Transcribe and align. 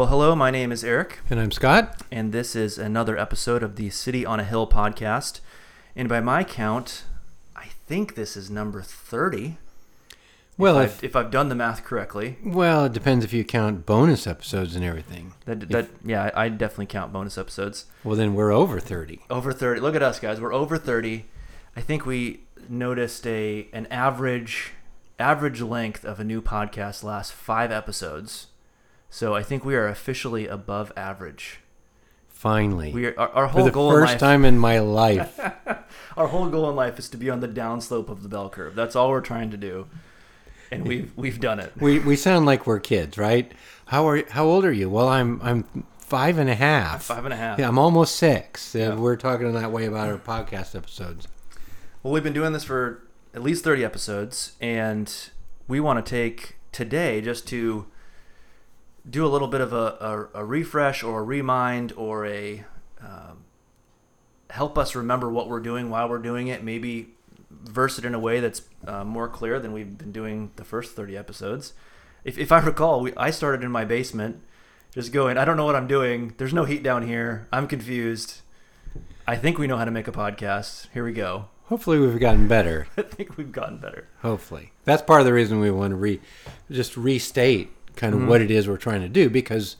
Well, 0.00 0.08
hello, 0.08 0.34
my 0.34 0.50
name 0.50 0.72
is 0.72 0.82
Aeric, 0.82 1.18
And 1.28 1.38
I'm 1.38 1.50
Scott. 1.50 2.00
and 2.10 2.32
this 2.32 2.56
is 2.56 2.78
another 2.78 3.18
episode 3.18 3.62
of 3.62 3.76
the 3.76 3.90
City 3.90 4.24
on 4.24 4.40
a 4.40 4.44
Hill 4.44 4.66
podcast. 4.66 5.40
And 5.94 6.08
by 6.08 6.20
my 6.20 6.42
count, 6.42 7.04
I 7.54 7.66
think 7.86 8.14
this 8.14 8.34
is 8.34 8.48
number 8.48 8.80
30. 8.80 9.58
Well, 10.56 10.78
if, 10.78 10.84
if, 10.84 10.96
I've, 10.96 11.04
if 11.04 11.16
I've 11.16 11.30
done 11.30 11.50
the 11.50 11.54
math 11.54 11.84
correctly. 11.84 12.38
well, 12.42 12.86
it 12.86 12.94
depends 12.94 13.26
if 13.26 13.34
you 13.34 13.44
count 13.44 13.84
bonus 13.84 14.26
episodes 14.26 14.74
and 14.74 14.82
everything. 14.86 15.34
That, 15.44 15.68
that 15.68 15.90
yeah, 16.02 16.30
I, 16.34 16.46
I 16.46 16.48
definitely 16.48 16.86
count 16.86 17.12
bonus 17.12 17.36
episodes. 17.36 17.84
Well, 18.02 18.16
then 18.16 18.34
we're 18.34 18.52
over 18.52 18.80
30. 18.80 19.20
Over 19.28 19.52
30. 19.52 19.82
Look 19.82 19.94
at 19.96 20.02
us, 20.02 20.18
guys. 20.18 20.40
We're 20.40 20.54
over 20.54 20.78
30. 20.78 21.26
I 21.76 21.82
think 21.82 22.06
we 22.06 22.44
noticed 22.70 23.26
a 23.26 23.68
an 23.74 23.84
average 23.88 24.72
average 25.18 25.60
length 25.60 26.06
of 26.06 26.18
a 26.18 26.24
new 26.24 26.40
podcast 26.40 27.04
lasts 27.04 27.32
5 27.32 27.70
episodes. 27.70 28.46
So 29.10 29.34
I 29.34 29.42
think 29.42 29.64
we 29.64 29.74
are 29.74 29.88
officially 29.88 30.46
above 30.46 30.92
average. 30.96 31.60
Finally. 32.28 32.92
We 32.92 33.06
are, 33.06 33.14
our, 33.18 33.28
our 33.30 33.48
For 33.48 33.52
whole 33.54 33.64
the 33.64 33.70
goal 33.70 33.90
in 33.90 33.96
first 33.96 34.12
life 34.12 34.20
time 34.20 34.44
in 34.46 34.58
my 34.58 34.78
life. 34.78 35.38
Our 36.16 36.28
whole 36.28 36.48
goal 36.48 36.70
in 36.70 36.76
life 36.76 36.98
is 36.98 37.08
to 37.10 37.16
be 37.16 37.28
on 37.28 37.40
the 37.40 37.48
downslope 37.48 38.08
of 38.08 38.22
the 38.22 38.28
bell 38.28 38.48
curve. 38.48 38.74
That's 38.74 38.96
all 38.96 39.10
we're 39.10 39.20
trying 39.20 39.50
to 39.50 39.56
do, 39.56 39.86
and 40.70 40.86
we've 40.86 41.12
we've 41.16 41.38
done 41.40 41.60
it. 41.60 41.72
we 41.76 41.98
we 41.98 42.16
sound 42.16 42.46
like 42.46 42.66
we're 42.66 42.80
kids, 42.80 43.18
right? 43.18 43.52
How 43.86 44.08
are 44.08 44.24
how 44.30 44.44
old 44.46 44.64
are 44.64 44.72
you? 44.72 44.88
Well, 44.88 45.08
I'm 45.08 45.40
I'm 45.42 45.84
five 45.98 46.38
and 46.38 46.48
a 46.48 46.54
half. 46.54 47.04
Five 47.04 47.24
and 47.24 47.34
a 47.34 47.36
half. 47.36 47.58
Yeah, 47.58 47.68
I'm 47.68 47.78
almost 47.78 48.16
six. 48.16 48.74
Uh, 48.74 48.78
Yeah. 48.78 48.94
We're 48.94 49.16
talking 49.16 49.46
in 49.46 49.54
that 49.54 49.70
way 49.72 49.86
about 49.86 50.08
our 50.08 50.18
podcast 50.18 50.74
episodes. 50.74 51.28
Well, 52.02 52.12
we've 52.12 52.24
been 52.24 52.32
doing 52.32 52.52
this 52.52 52.64
for 52.64 53.02
at 53.34 53.42
least 53.42 53.64
thirty 53.64 53.84
episodes, 53.84 54.56
and 54.60 55.12
we 55.68 55.78
want 55.80 56.04
to 56.04 56.08
take 56.10 56.56
today 56.72 57.20
just 57.20 57.46
to 57.48 57.86
do 59.08 59.26
a 59.26 59.28
little 59.28 59.48
bit 59.48 59.60
of 59.60 59.72
a, 59.72 60.28
a, 60.34 60.40
a 60.40 60.44
refresh 60.44 61.02
or 61.02 61.20
a 61.20 61.22
remind 61.22 61.92
or 61.92 62.26
a 62.26 62.64
um, 63.00 63.44
help 64.50 64.76
us 64.76 64.94
remember 64.94 65.30
what 65.30 65.48
we're 65.48 65.60
doing 65.60 65.90
while 65.90 66.08
we're 66.08 66.18
doing 66.18 66.48
it. 66.48 66.62
Maybe 66.62 67.08
verse 67.50 67.98
it 67.98 68.04
in 68.04 68.14
a 68.14 68.18
way 68.18 68.40
that's 68.40 68.62
uh, 68.86 69.04
more 69.04 69.28
clear 69.28 69.58
than 69.58 69.72
we've 69.72 69.96
been 69.96 70.12
doing 70.12 70.50
the 70.56 70.64
first 70.64 70.94
30 70.94 71.16
episodes. 71.16 71.72
If, 72.24 72.38
if 72.38 72.52
I 72.52 72.58
recall, 72.58 73.00
we, 73.00 73.14
I 73.16 73.30
started 73.30 73.64
in 73.64 73.70
my 73.70 73.84
basement 73.84 74.42
just 74.92 75.12
going, 75.12 75.38
I 75.38 75.44
don't 75.44 75.56
know 75.56 75.64
what 75.64 75.76
I'm 75.76 75.86
doing. 75.86 76.34
There's 76.36 76.54
no 76.54 76.64
heat 76.64 76.82
down 76.82 77.06
here. 77.06 77.48
I'm 77.52 77.66
confused. 77.66 78.40
I 79.26 79.36
think 79.36 79.58
we 79.58 79.66
know 79.66 79.76
how 79.76 79.84
to 79.84 79.90
make 79.90 80.08
a 80.08 80.12
podcast. 80.12 80.88
Here 80.92 81.04
we 81.04 81.12
go. 81.12 81.48
Hopefully, 81.66 82.00
we've 82.00 82.18
gotten 82.18 82.48
better. 82.48 82.88
I 82.96 83.02
think 83.02 83.36
we've 83.36 83.52
gotten 83.52 83.78
better. 83.78 84.08
Hopefully, 84.22 84.72
that's 84.84 85.02
part 85.02 85.20
of 85.20 85.26
the 85.26 85.32
reason 85.32 85.60
we 85.60 85.70
want 85.70 85.92
to 85.92 85.96
re 85.96 86.20
just 86.68 86.96
restate 86.96 87.70
kind 88.00 88.14
of 88.14 88.20
Mhm. 88.20 88.26
what 88.26 88.40
it 88.40 88.50
is 88.50 88.66
we're 88.66 88.76
trying 88.76 89.02
to 89.02 89.08
do 89.08 89.28
because 89.30 89.76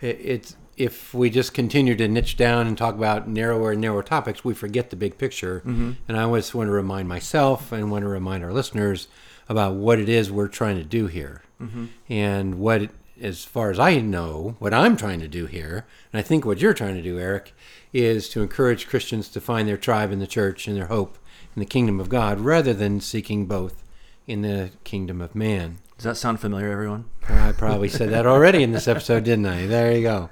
it, 0.00 0.18
it's 0.22 0.56
if 0.76 1.12
we 1.14 1.28
just 1.30 1.52
continue 1.54 1.94
to 1.94 2.08
niche 2.08 2.36
down 2.36 2.66
and 2.66 2.76
talk 2.78 2.94
about 2.94 3.28
narrower 3.28 3.72
and 3.72 3.80
narrower 3.80 4.02
topics, 4.02 4.42
we 4.44 4.54
forget 4.54 4.88
the 4.90 4.96
big 4.96 5.18
picture. 5.18 5.62
Mhm. 5.66 5.96
And 6.08 6.16
I 6.16 6.22
always 6.22 6.54
want 6.54 6.68
to 6.68 6.72
remind 6.72 7.08
myself 7.08 7.72
and 7.72 7.90
want 7.90 8.02
to 8.04 8.08
remind 8.08 8.42
our 8.42 8.52
listeners 8.52 9.06
about 9.48 9.74
what 9.74 9.98
it 9.98 10.08
is 10.08 10.30
we're 10.30 10.48
trying 10.48 10.76
to 10.78 10.84
do 10.84 11.06
here. 11.08 11.42
Mm-hmm. 11.62 11.84
and 12.08 12.56
what 12.56 12.90
as 13.20 13.44
far 13.44 13.70
as 13.70 13.78
i 13.78 14.00
know 14.00 14.56
what 14.58 14.74
i'm 14.74 14.96
trying 14.96 15.20
to 15.20 15.28
do 15.28 15.46
here 15.46 15.86
and 16.12 16.18
i 16.18 16.22
think 16.22 16.44
what 16.44 16.58
you're 16.60 16.74
trying 16.74 16.96
to 16.96 17.02
do 17.02 17.18
aeric 17.20 17.52
is 17.92 18.28
to 18.30 18.42
encourage 18.42 18.88
christians 18.88 19.28
to 19.28 19.40
find 19.40 19.68
their 19.68 19.76
tribe 19.76 20.10
in 20.10 20.18
the 20.18 20.26
church 20.26 20.66
and 20.66 20.76
their 20.76 20.86
hope 20.86 21.18
in 21.54 21.60
the 21.60 21.66
kingdom 21.66 22.00
of 22.00 22.08
god 22.08 22.40
rather 22.40 22.74
than 22.74 23.00
seeking 23.00 23.46
both 23.46 23.84
in 24.26 24.42
the 24.42 24.70
kingdom 24.82 25.20
of 25.20 25.36
man 25.36 25.76
Does 26.02 26.16
that 26.16 26.16
sound 26.16 26.40
familiar, 26.40 26.70
everyone? 26.70 27.04
i 27.28 27.52
probably 27.52 27.88
said 27.88 28.10
that 28.10 28.26
already 28.26 28.64
in 28.64 28.72
this 28.72 28.88
episode 28.88 29.22
didn't 29.22 29.46
i 29.46 29.66
there 29.66 29.96
you 29.96 30.02
go 30.02 30.28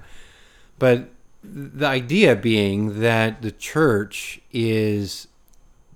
but 0.80 1.10
the 1.44 1.86
idea 1.86 2.34
being 2.34 3.00
that 3.00 3.40
the 3.42 3.52
church 3.52 4.40
is 4.52 5.28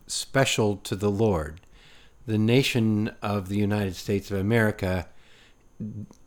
special 0.07 0.77
to 0.77 0.95
the 0.95 1.11
lord 1.11 1.61
the 2.27 2.39
nation 2.39 3.11
of 3.21 3.49
the 3.49 3.57
united 3.57 3.97
states 3.97 4.31
of 4.31 4.39
america 4.39 5.09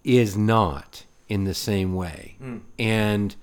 is 0.03 0.35
not 0.37 1.05
in 1.27 1.43
the 1.43 1.53
same 1.53 1.93
way. 1.93 2.35
Mm. 2.41 2.61
And 2.79 3.35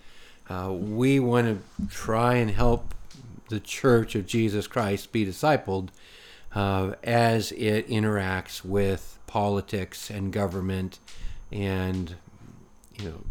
uh, 0.48 0.72
we 0.72 1.20
want 1.20 1.46
to 1.46 1.86
try 1.88 2.36
and 2.36 2.50
help 2.50 2.94
the 3.48 3.60
church 3.60 4.14
of 4.14 4.26
Jesus 4.26 4.66
Christ 4.66 5.12
be 5.12 5.26
discipled 5.26 5.90
uh, 6.54 6.94
as 7.02 7.52
it 7.52 7.88
interacts 7.88 8.64
with 8.64 9.18
politics 9.34 10.10
and 10.10 10.32
government 10.32 11.00
and, 11.50 12.14
you 12.96 13.04
know, 13.08 13.24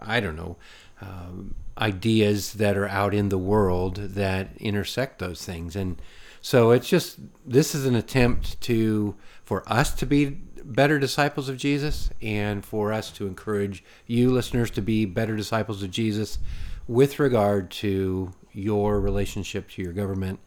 I 0.00 0.18
don't 0.18 0.34
know, 0.34 0.56
um, 1.00 1.54
ideas 1.78 2.54
that 2.54 2.76
are 2.76 2.88
out 2.88 3.14
in 3.14 3.28
the 3.28 3.38
world 3.38 3.94
that 3.94 4.48
intersect 4.56 5.20
those 5.20 5.44
things. 5.44 5.76
And 5.76 6.02
so 6.40 6.72
it's 6.72 6.88
just, 6.88 7.20
this 7.46 7.72
is 7.72 7.86
an 7.86 7.94
attempt 7.94 8.60
to, 8.62 9.14
for 9.44 9.62
us 9.72 9.94
to 9.94 10.06
be 10.06 10.24
better 10.64 10.98
disciples 10.98 11.48
of 11.48 11.56
Jesus 11.56 12.10
and 12.20 12.64
for 12.64 12.92
us 12.92 13.12
to 13.12 13.28
encourage 13.28 13.84
you 14.08 14.32
listeners 14.32 14.72
to 14.72 14.82
be 14.82 15.04
better 15.04 15.36
disciples 15.36 15.84
of 15.84 15.90
Jesus 15.92 16.40
with 16.88 17.20
regard 17.20 17.70
to 17.70 18.32
your 18.52 19.00
relationship 19.00 19.70
to 19.70 19.82
your 19.82 19.92
government 19.92 20.40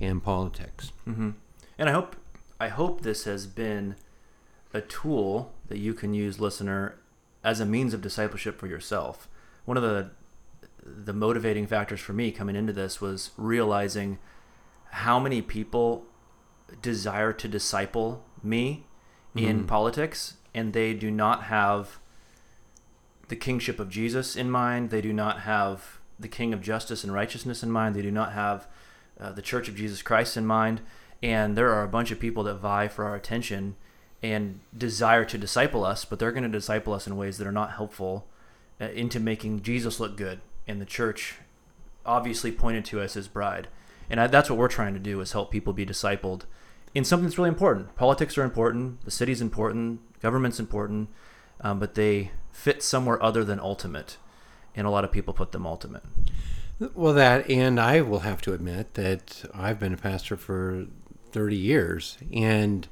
and 0.00 0.24
politics. 0.24 0.90
Mm-hmm. 1.06 1.32
And 1.76 1.88
I 1.90 1.92
hope 1.92 2.16
I 2.58 2.68
hope 2.68 3.02
this 3.02 3.24
has 3.24 3.46
been 3.46 3.96
a 4.74 4.80
tool 4.82 5.54
that 5.68 5.78
you 5.78 5.94
can 5.94 6.12
use, 6.12 6.38
listener, 6.40 6.96
as 7.42 7.60
a 7.60 7.64
means 7.66 7.94
of 7.94 8.02
discipleship 8.02 8.58
for 8.58 8.66
yourself. 8.66 9.28
One 9.64 9.78
of 9.78 9.82
the 9.82 10.10
the 10.86 11.14
motivating 11.14 11.66
factors 11.66 11.98
for 12.00 12.12
me 12.12 12.30
coming 12.30 12.54
into 12.54 12.72
this 12.72 13.00
was 13.00 13.30
realizing 13.38 14.18
how 14.90 15.18
many 15.18 15.40
people 15.40 16.04
desire 16.82 17.32
to 17.32 17.48
disciple 17.48 18.22
me 18.42 18.84
in 19.34 19.64
Mhm. 19.64 19.66
politics 19.66 20.34
and 20.52 20.74
they 20.74 20.92
do 20.92 21.10
not 21.10 21.44
have 21.44 21.98
the 23.28 23.36
kingship 23.36 23.80
of 23.80 23.88
Jesus 23.88 24.36
in 24.36 24.50
mind. 24.50 24.90
They 24.90 25.00
do 25.00 25.12
not 25.14 25.40
have 25.40 26.00
the 26.20 26.28
king 26.28 26.52
of 26.52 26.60
justice 26.60 27.02
and 27.02 27.14
righteousness 27.14 27.62
in 27.62 27.70
mind. 27.70 27.96
They 27.96 28.02
do 28.02 28.12
not 28.12 28.32
have 28.32 28.66
uh, 29.18 29.32
the 29.32 29.42
church 29.42 29.68
of 29.68 29.76
Jesus 29.76 30.02
Christ 30.02 30.36
in 30.36 30.44
mind. 30.44 30.82
And 31.22 31.56
there 31.56 31.72
are 31.72 31.82
a 31.82 31.88
bunch 31.88 32.10
of 32.10 32.20
people 32.20 32.42
that 32.42 32.56
vie 32.56 32.88
for 32.88 33.04
our 33.06 33.14
attention 33.16 33.76
and 34.24 34.60
desire 34.76 35.26
to 35.26 35.36
disciple 35.36 35.84
us, 35.84 36.06
but 36.06 36.18
they're 36.18 36.32
going 36.32 36.44
to 36.44 36.48
disciple 36.48 36.94
us 36.94 37.06
in 37.06 37.14
ways 37.14 37.36
that 37.36 37.46
are 37.46 37.52
not 37.52 37.72
helpful 37.72 38.26
uh, 38.80 38.86
into 38.86 39.20
making 39.20 39.60
Jesus 39.60 40.00
look 40.00 40.16
good 40.16 40.40
and 40.66 40.80
the 40.80 40.86
church 40.86 41.34
obviously 42.06 42.50
pointed 42.50 42.86
to 42.86 43.00
us 43.00 43.10
as 43.10 43.14
his 43.14 43.28
bride. 43.28 43.68
And 44.08 44.18
I, 44.18 44.26
that's 44.26 44.48
what 44.48 44.58
we're 44.58 44.68
trying 44.68 44.94
to 44.94 45.00
do 45.00 45.20
is 45.20 45.32
help 45.32 45.50
people 45.50 45.74
be 45.74 45.84
discipled 45.84 46.42
in 46.94 47.04
something 47.04 47.26
that's 47.26 47.36
really 47.36 47.50
important. 47.50 47.94
Politics 47.96 48.38
are 48.38 48.44
important, 48.44 49.04
the 49.04 49.10
city's 49.10 49.42
important, 49.42 50.00
government's 50.22 50.58
important, 50.58 51.10
um, 51.60 51.78
but 51.78 51.94
they 51.94 52.30
fit 52.50 52.82
somewhere 52.82 53.22
other 53.22 53.44
than 53.44 53.60
ultimate. 53.60 54.16
And 54.74 54.86
a 54.86 54.90
lot 54.90 55.04
of 55.04 55.12
people 55.12 55.34
put 55.34 55.52
them 55.52 55.66
ultimate. 55.66 56.02
Well, 56.94 57.12
that, 57.12 57.50
and 57.50 57.78
I 57.78 58.00
will 58.00 58.20
have 58.20 58.40
to 58.42 58.54
admit 58.54 58.94
that 58.94 59.44
I've 59.52 59.78
been 59.78 59.92
a 59.92 59.98
pastor 59.98 60.38
for 60.38 60.86
30 61.32 61.56
years, 61.56 62.16
and 62.32 62.88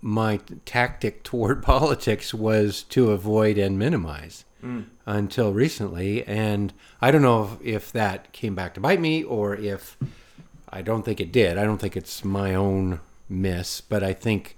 my 0.00 0.40
tactic 0.64 1.22
toward 1.30 1.62
politics 1.62 2.32
was 2.34 2.82
to 2.84 3.10
avoid 3.12 3.58
and 3.58 3.78
minimize 3.78 4.44
Mm. 4.64 4.86
until 5.04 5.52
recently. 5.52 6.26
And 6.26 6.72
I 7.00 7.10
don't 7.10 7.20
know 7.22 7.58
if, 7.62 7.66
if 7.66 7.92
that 7.92 8.32
came 8.32 8.54
back 8.54 8.72
to 8.74 8.80
bite 8.80 9.00
me 9.00 9.22
or 9.22 9.54
if 9.54 9.98
I 10.70 10.80
don't 10.80 11.04
think 11.04 11.20
it 11.20 11.30
did. 11.30 11.58
I 11.58 11.64
don't 11.64 11.76
think 11.78 11.94
it's 11.96 12.24
my 12.24 12.54
own 12.54 13.00
miss, 13.28 13.82
but 13.82 14.02
I 14.02 14.14
think 14.14 14.56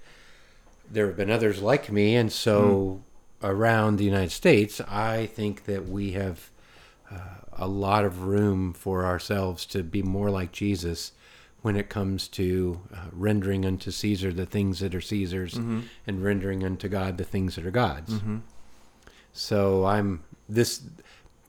there 0.89 1.09
have 1.09 1.17
been 1.17 1.33
others 1.33 1.61
like 1.61 1.91
me. 1.91 2.15
And 2.15 2.33
so 2.33 3.03
around 3.43 3.97
the 3.97 4.05
United 4.05 4.31
States, 4.31 4.81
I 4.89 5.27
think 5.27 5.65
that 5.65 5.89
we 5.89 6.13
have 6.13 6.49
uh, 7.11 7.19
a 7.53 7.67
lot 7.67 8.05
of 8.05 8.23
room 8.23 8.73
for 8.73 9.05
ourselves 9.05 9.67
to 9.67 9.83
be 9.83 10.03
more 10.03 10.31
like 10.31 10.53
Jesus 10.53 11.11
when 11.63 11.77
it 11.77 11.89
comes 11.89 12.29
to 12.29 12.81
uh, 12.95 13.07
rendering 13.13 13.65
unto 13.67 13.91
Caesar 13.91 14.33
the 14.33 14.47
things 14.47 14.81
that 14.81 14.95
are 14.95 15.01
Caesar's 15.01 15.55
Mm-hmm. 15.55 15.81
and 16.07 16.23
rendering 16.23 16.65
unto 16.65 16.89
God 16.89 17.19
the 17.19 17.25
things 17.25 17.57
that 17.57 17.67
are 17.67 17.71
God's. 17.71 18.15
Mm-hmm. 18.15 18.39
So 19.33 19.85
I'm 19.87 20.23
this 20.49 20.83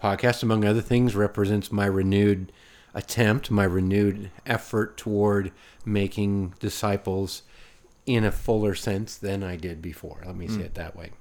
podcast, 0.02 0.44
among 0.44 0.66
other 0.66 0.82
things, 0.82 1.16
represents 1.16 1.72
my 1.72 1.86
renewed 1.86 2.52
attempt, 2.94 3.52
my 3.52 3.64
renewed 3.64 4.32
effort 4.46 4.98
toward 4.98 5.52
making 5.86 6.54
disciples 6.60 7.44
in 8.06 8.24
a 8.26 8.32
fuller 8.32 8.74
sense 8.74 9.16
than 9.16 9.44
I 9.44 9.56
did 9.56 9.82
before. 9.82 10.24
Let 10.26 10.36
me 10.36 10.48
say 10.48 10.62
it 10.62 10.74
that 10.76 10.96
way. 10.96 11.12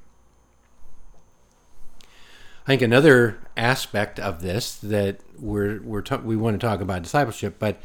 I 2.03 2.73
think 2.73 2.83
another 2.83 3.39
aspect 3.57 4.19
of 4.21 4.43
this 4.43 4.75
that 4.77 5.21
we're 5.39 5.81
we're 5.83 6.03
ta- 6.03 6.17
we 6.23 6.37
want 6.37 6.59
to 6.61 6.67
talk 6.67 6.81
about 6.81 7.03
discipleship, 7.03 7.57
but 7.59 7.81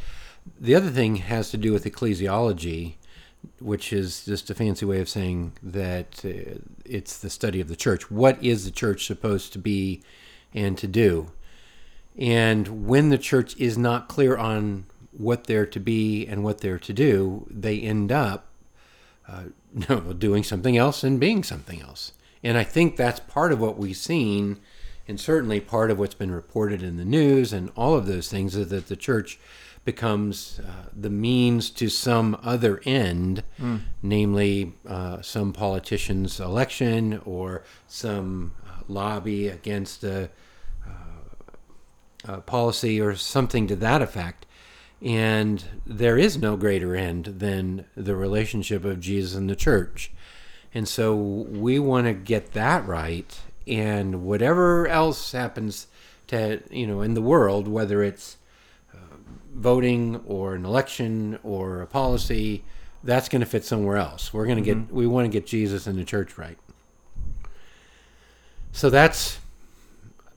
the 0.60 0.76
other 0.76 0.90
thing 0.90 1.18
has 1.18 1.50
to 1.52 1.58
do 1.58 1.74
with 1.74 1.86
ecclesiology, 1.86 2.96
which 3.60 3.92
is 3.92 4.26
just 4.26 4.50
a 4.50 4.56
fancy 4.56 4.86
way 4.86 5.00
of 5.00 5.10
saying 5.10 5.54
that 5.62 6.24
uh, 6.26 6.60
it's 6.86 7.18
the 7.18 7.30
study 7.30 7.60
of 7.60 7.68
the 7.68 7.76
church. 7.76 8.10
What 8.10 8.42
is 8.44 8.66
the 8.66 8.72
church 8.72 9.06
supposed 9.06 9.54
to 9.54 9.60
be 9.60 10.02
and 10.54 10.78
to 10.78 10.88
do? 10.88 11.32
And 12.18 12.88
when 12.88 13.10
the 13.10 13.18
church 13.18 13.58
is 13.58 13.78
not 13.78 14.08
clear 14.08 14.38
on 14.38 14.86
what 15.12 15.46
they're 15.46 15.66
to 15.66 15.80
be 15.80 16.26
and 16.26 16.44
what 16.44 16.60
they're 16.60 16.80
to 16.80 16.94
do, 16.94 17.48
they 17.50 17.80
end 17.80 18.12
up 18.12 18.48
uh, 19.28 19.44
doing 20.18 20.44
something 20.44 20.78
else 20.78 21.04
and 21.04 21.20
being 21.20 21.44
something 21.44 21.82
else. 21.82 22.14
And 22.44 22.58
I 22.58 22.64
think 22.64 22.96
that's 22.96 23.20
part 23.22 23.52
of 23.52 23.60
what 23.60 23.78
we've 23.78 23.96
seen, 23.96 24.60
and 25.08 25.20
certainly 25.20 25.60
part 25.60 25.92
of 25.92 25.98
what's 25.98 26.14
been 26.14 26.32
reported 26.32 26.84
in 26.84 26.98
the 26.98 27.06
news 27.06 27.54
and 27.54 27.72
all 27.76 27.96
of 27.96 28.06
those 28.06 28.30
things 28.30 28.56
is 28.56 28.70
that 28.70 28.88
the 28.88 28.96
church 28.96 29.40
becomes 29.86 30.60
uh, 30.60 30.90
the 30.96 31.10
means 31.10 31.70
to 31.70 31.90
some 31.90 32.38
other 32.44 32.82
end, 32.86 33.44
namely 34.02 34.74
uh, 34.88 35.22
some 35.22 35.52
politician's 35.54 36.40
election 36.40 37.22
or 37.26 37.64
some 37.88 38.54
uh, 38.66 38.82
lobby 38.88 39.48
against 39.48 40.04
a, 40.04 40.30
a 42.26 42.42
policy 42.42 43.02
or 43.02 43.16
something 43.16 43.68
to 43.68 43.76
that 43.76 44.02
effect. 44.02 44.46
And 45.02 45.64
there 45.86 46.18
is 46.18 46.38
no 46.38 46.56
greater 46.56 46.96
end 46.96 47.26
than 47.26 47.86
the 47.96 48.16
relationship 48.16 48.86
of 48.86 49.02
Jesus 49.02 49.36
and 49.36 49.50
the 49.50 49.56
church. 49.56 50.12
And 50.74 50.88
so 50.88 51.14
we 51.14 51.78
want 51.78 52.08
to 52.08 52.14
get 52.14 52.54
that 52.54 52.88
right. 52.88 53.38
And 53.68 54.24
whatever 54.24 54.88
else 54.88 55.34
happens 55.34 55.88
to, 56.28 56.62
you 56.72 56.88
know, 56.88 57.02
in 57.02 57.16
the 57.16 57.22
world, 57.22 57.68
whether 57.68 58.02
it's 58.02 58.36
uh, 58.36 58.38
voting 59.54 60.22
or 60.26 60.56
an 60.56 60.66
election 60.66 61.40
or 61.44 61.82
a 61.82 61.88
policy, 61.88 62.64
that's 63.04 63.30
going 63.30 63.42
to 63.42 63.46
fit 63.46 63.66
somewhere 63.66 63.98
else. 63.98 64.34
We're 64.34 64.46
going 64.46 64.58
to 64.58 64.64
get, 64.64 64.78
mm-hmm. 64.78 64.96
we 64.96 65.08
want 65.08 65.26
to 65.26 65.30
get 65.30 65.46
Jesus 65.46 65.88
and 65.88 65.98
the 65.98 66.06
church 66.06 66.38
right. 66.38 66.58
So 68.72 68.90
that's 68.90 69.40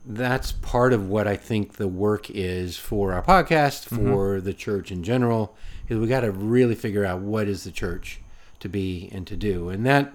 that's 0.09 0.53
part 0.53 0.93
of 0.93 1.09
what 1.09 1.27
I 1.27 1.35
think 1.35 1.73
the 1.73 1.87
work 1.87 2.29
is 2.29 2.77
for 2.77 3.13
our 3.13 3.21
podcast, 3.21 3.89
mm-hmm. 3.89 4.11
for 4.11 4.39
the 4.39 4.53
church 4.53 4.89
in 4.89 5.03
general, 5.03 5.55
is 5.89 5.97
we 5.97 6.07
got 6.07 6.21
to 6.21 6.31
really 6.31 6.75
figure 6.75 7.03
out 7.03 7.19
what 7.19 7.47
is 7.47 7.65
the 7.65 7.71
church 7.71 8.21
to 8.59 8.69
be 8.69 9.09
and 9.11 9.27
to 9.27 9.35
do, 9.35 9.69
and 9.69 9.85
that 9.85 10.13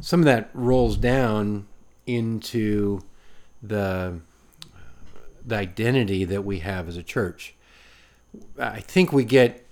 some 0.00 0.20
of 0.20 0.24
that 0.24 0.50
rolls 0.52 0.96
down 0.96 1.66
into 2.06 3.00
the 3.62 4.20
the 5.44 5.56
identity 5.56 6.24
that 6.24 6.44
we 6.44 6.60
have 6.60 6.88
as 6.88 6.96
a 6.96 7.02
church. 7.02 7.54
I 8.58 8.80
think 8.80 9.12
we 9.12 9.24
get 9.24 9.66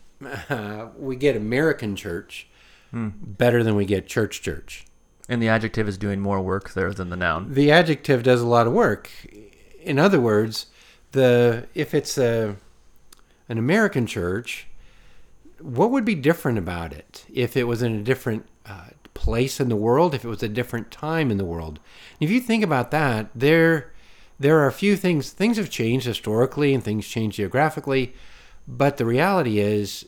uh, 0.48 0.88
we 0.98 1.16
get 1.16 1.36
American 1.36 1.96
church 1.96 2.46
better 2.92 3.62
than 3.62 3.76
we 3.76 3.84
get 3.84 4.06
church 4.06 4.42
church. 4.42 4.86
And 5.28 5.40
the 5.40 5.48
adjective 5.48 5.88
is 5.88 5.96
doing 5.96 6.20
more 6.20 6.40
work 6.40 6.72
there 6.72 6.92
than 6.92 7.08
the 7.10 7.16
noun. 7.16 7.54
the 7.54 7.70
adjective 7.70 8.22
does 8.22 8.40
a 8.40 8.46
lot 8.46 8.66
of 8.66 8.72
work. 8.72 9.10
In 9.80 9.98
other 9.98 10.20
words, 10.20 10.66
the 11.12 11.66
if 11.74 11.94
it's 11.94 12.18
a 12.18 12.56
an 13.48 13.58
American 13.58 14.06
church, 14.06 14.66
what 15.60 15.90
would 15.90 16.04
be 16.04 16.14
different 16.14 16.58
about 16.58 16.92
it 16.92 17.24
if 17.32 17.56
it 17.56 17.64
was 17.64 17.82
in 17.82 17.94
a 17.94 18.02
different 18.02 18.46
uh, 18.66 18.88
place 19.14 19.60
in 19.60 19.68
the 19.68 19.76
world, 19.76 20.14
if 20.14 20.24
it 20.24 20.28
was 20.28 20.42
a 20.42 20.48
different 20.48 20.90
time 20.90 21.30
in 21.30 21.38
the 21.38 21.44
world? 21.44 21.78
If 22.18 22.30
you 22.30 22.40
think 22.40 22.64
about 22.64 22.90
that, 22.90 23.30
there 23.34 23.92
there 24.38 24.58
are 24.58 24.66
a 24.66 24.72
few 24.72 24.96
things. 24.96 25.30
Things 25.30 25.56
have 25.58 25.70
changed 25.70 26.06
historically, 26.06 26.74
and 26.74 26.82
things 26.82 27.06
change 27.06 27.36
geographically. 27.36 28.14
But 28.66 28.96
the 28.96 29.06
reality 29.06 29.58
is, 29.58 30.06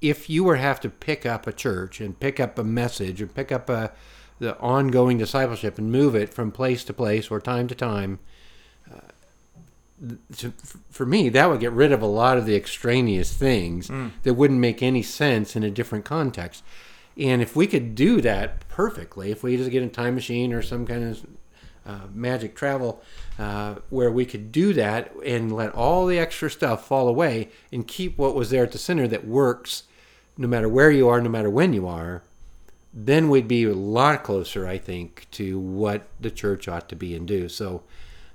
if 0.00 0.30
you 0.30 0.44
were 0.44 0.56
to 0.56 0.62
have 0.62 0.80
to 0.80 0.88
pick 0.88 1.26
up 1.26 1.46
a 1.46 1.52
church 1.52 2.00
and 2.00 2.18
pick 2.18 2.40
up 2.40 2.58
a 2.58 2.64
message 2.64 3.20
and 3.20 3.34
pick 3.34 3.52
up 3.52 3.68
a 3.68 3.92
the 4.38 4.58
ongoing 4.58 5.18
discipleship 5.18 5.76
and 5.76 5.92
move 5.92 6.14
it 6.14 6.32
from 6.32 6.50
place 6.50 6.82
to 6.84 6.94
place 6.94 7.30
or 7.30 7.40
time 7.40 7.68
to 7.68 7.74
time, 7.74 8.18
uh, 8.90 10.14
to, 10.34 10.54
for 10.88 11.04
me, 11.04 11.28
that 11.28 11.50
would 11.50 11.60
get 11.60 11.72
rid 11.72 11.92
of 11.92 12.00
a 12.00 12.06
lot 12.06 12.38
of 12.38 12.46
the 12.46 12.56
extraneous 12.56 13.36
things 13.36 13.90
that 14.22 14.32
wouldn't 14.32 14.58
make 14.58 14.82
any 14.82 15.02
sense 15.02 15.54
in 15.56 15.62
a 15.62 15.70
different 15.70 16.06
context. 16.06 16.64
And 17.18 17.42
if 17.42 17.54
we 17.54 17.66
could 17.66 17.94
do 17.94 18.22
that 18.22 18.66
perfectly, 18.68 19.30
if 19.30 19.42
we 19.42 19.58
just 19.58 19.70
get 19.70 19.82
a 19.82 19.88
time 19.88 20.14
machine 20.14 20.54
or 20.54 20.62
some 20.62 20.86
kind 20.86 21.04
of 21.04 21.26
uh, 21.86 22.06
magic 22.12 22.54
travel 22.54 23.02
uh, 23.38 23.76
where 23.88 24.10
we 24.10 24.24
could 24.24 24.52
do 24.52 24.72
that 24.74 25.12
and 25.24 25.54
let 25.54 25.72
all 25.72 26.06
the 26.06 26.18
extra 26.18 26.50
stuff 26.50 26.86
fall 26.86 27.08
away 27.08 27.48
and 27.72 27.86
keep 27.86 28.18
what 28.18 28.34
was 28.34 28.50
there 28.50 28.64
at 28.64 28.72
the 28.72 28.78
center 28.78 29.08
that 29.08 29.26
works 29.26 29.84
no 30.36 30.48
matter 30.48 30.68
where 30.68 30.90
you 30.90 31.08
are, 31.08 31.20
no 31.20 31.28
matter 31.28 31.50
when 31.50 31.72
you 31.72 31.86
are, 31.86 32.22
then 32.92 33.28
we'd 33.28 33.46
be 33.46 33.64
a 33.64 33.74
lot 33.74 34.22
closer, 34.22 34.66
I 34.66 34.78
think, 34.78 35.26
to 35.32 35.58
what 35.58 36.08
the 36.18 36.30
church 36.30 36.66
ought 36.66 36.88
to 36.88 36.96
be 36.96 37.14
and 37.14 37.26
do. 37.26 37.48
So 37.48 37.82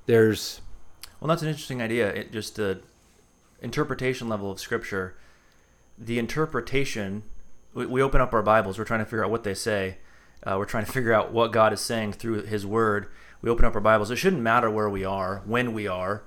there's 0.05 0.61
Well, 1.19 1.27
that's 1.27 1.41
an 1.41 1.49
interesting 1.49 1.81
idea. 1.81 2.09
It 2.09 2.31
just 2.31 2.55
the 2.55 2.81
interpretation 3.61 4.29
level 4.29 4.51
of 4.51 4.59
Scripture. 4.59 5.15
The 5.97 6.19
interpretation. 6.19 7.23
We, 7.73 7.85
we 7.85 8.01
open 8.01 8.21
up 8.21 8.33
our 8.33 8.43
Bibles. 8.43 8.77
We're 8.77 8.85
trying 8.85 8.99
to 8.99 9.05
figure 9.05 9.25
out 9.25 9.31
what 9.31 9.43
they 9.43 9.53
say. 9.55 9.97
Uh, 10.43 10.55
we're 10.57 10.65
trying 10.65 10.85
to 10.85 10.91
figure 10.91 11.13
out 11.13 11.33
what 11.33 11.51
God 11.51 11.73
is 11.73 11.81
saying 11.81 12.13
through 12.13 12.43
His 12.43 12.65
Word. 12.65 13.07
We 13.45 13.51
open 13.51 13.63
up 13.63 13.75
our 13.75 13.81
Bibles. 13.81 14.09
It 14.09 14.15
shouldn't 14.15 14.41
matter 14.41 14.71
where 14.71 14.89
we 14.89 15.05
are, 15.05 15.43
when 15.45 15.71
we 15.71 15.87
are, 15.87 16.23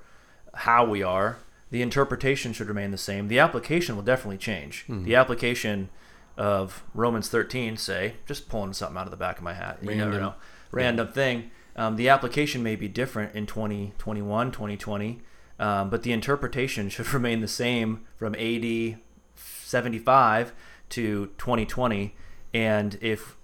how 0.53 0.85
we 0.85 1.03
are. 1.03 1.35
The 1.69 1.81
interpretation 1.81 2.53
should 2.53 2.69
remain 2.69 2.91
the 2.91 2.97
same. 2.97 3.27
The 3.27 3.39
application 3.39 3.97
will 3.97 4.03
definitely 4.03 4.37
change. 4.37 4.85
The 5.03 5.15
application 5.15 5.89
of 6.37 6.81
Romans 6.93 7.27
13, 7.27 7.75
say, 7.75 8.13
just 8.25 8.47
pulling 8.47 8.71
something 8.71 8.97
out 8.97 9.03
of 9.03 9.11
the 9.11 9.17
back 9.17 9.37
of 9.37 9.43
my 9.43 9.51
hat. 9.51 9.79
You 9.81 9.89
never 9.89 10.11
Random. 10.11 10.21
know. 10.21 10.33
Random 10.71 11.07
thing. 11.09 11.51
Um, 11.75 11.97
the 11.97 12.07
application 12.07 12.63
may 12.63 12.77
be 12.77 12.87
different 12.87 13.35
in 13.35 13.45
2021, 13.45 14.53
2020, 14.53 15.21
um, 15.59 15.89
but 15.89 16.03
the 16.03 16.13
interpretation 16.13 16.87
should 16.89 17.13
remain 17.13 17.41
the 17.41 17.49
same 17.49 18.05
from 18.15 18.33
AD 18.35 18.97
75 19.35 20.53
to 20.87 21.25
2020. 21.37 22.15
And 22.53 22.97
if 23.01 23.35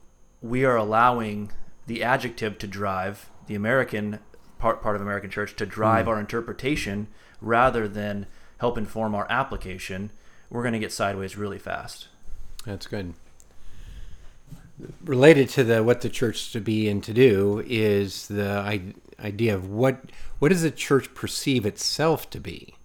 we 0.41 0.63
are 0.63 0.77
allowing 0.77 1.51
the 1.87 2.03
adjective 2.03 2.57
to 2.59 2.67
drive 2.67 3.29
the 3.47 3.55
American 3.55 4.19
part, 4.59 4.81
part 4.81 4.95
of 4.95 5.01
American 5.01 5.29
church 5.29 5.55
to 5.57 5.65
drive 5.65 6.05
hmm. 6.05 6.11
our 6.11 6.19
interpretation 6.19 7.07
rather 7.41 7.87
than 7.87 8.25
help 8.57 8.77
inform 8.77 9.13
our 9.13 9.27
application, 9.29 10.11
we're 10.49 10.63
going 10.63 10.73
to 10.73 10.79
get 10.79 10.91
sideways 10.91 11.37
really 11.37 11.59
fast. 11.59 12.07
That's 12.65 12.87
good. 12.87 13.13
Related 15.03 15.49
to 15.49 15.63
the 15.63 15.83
what 15.83 16.01
the 16.01 16.09
church 16.09 16.51
to 16.51 16.59
be 16.59 16.89
and 16.89 17.03
to 17.03 17.13
do 17.13 17.63
is 17.65 18.27
the 18.27 18.49
I- 18.49 18.93
idea 19.23 19.55
of 19.55 19.69
what 19.69 20.01
what 20.39 20.49
does 20.49 20.63
the 20.63 20.71
church 20.71 21.13
perceive 21.13 21.65
itself 21.65 22.29
to 22.31 22.39
be? 22.39 22.75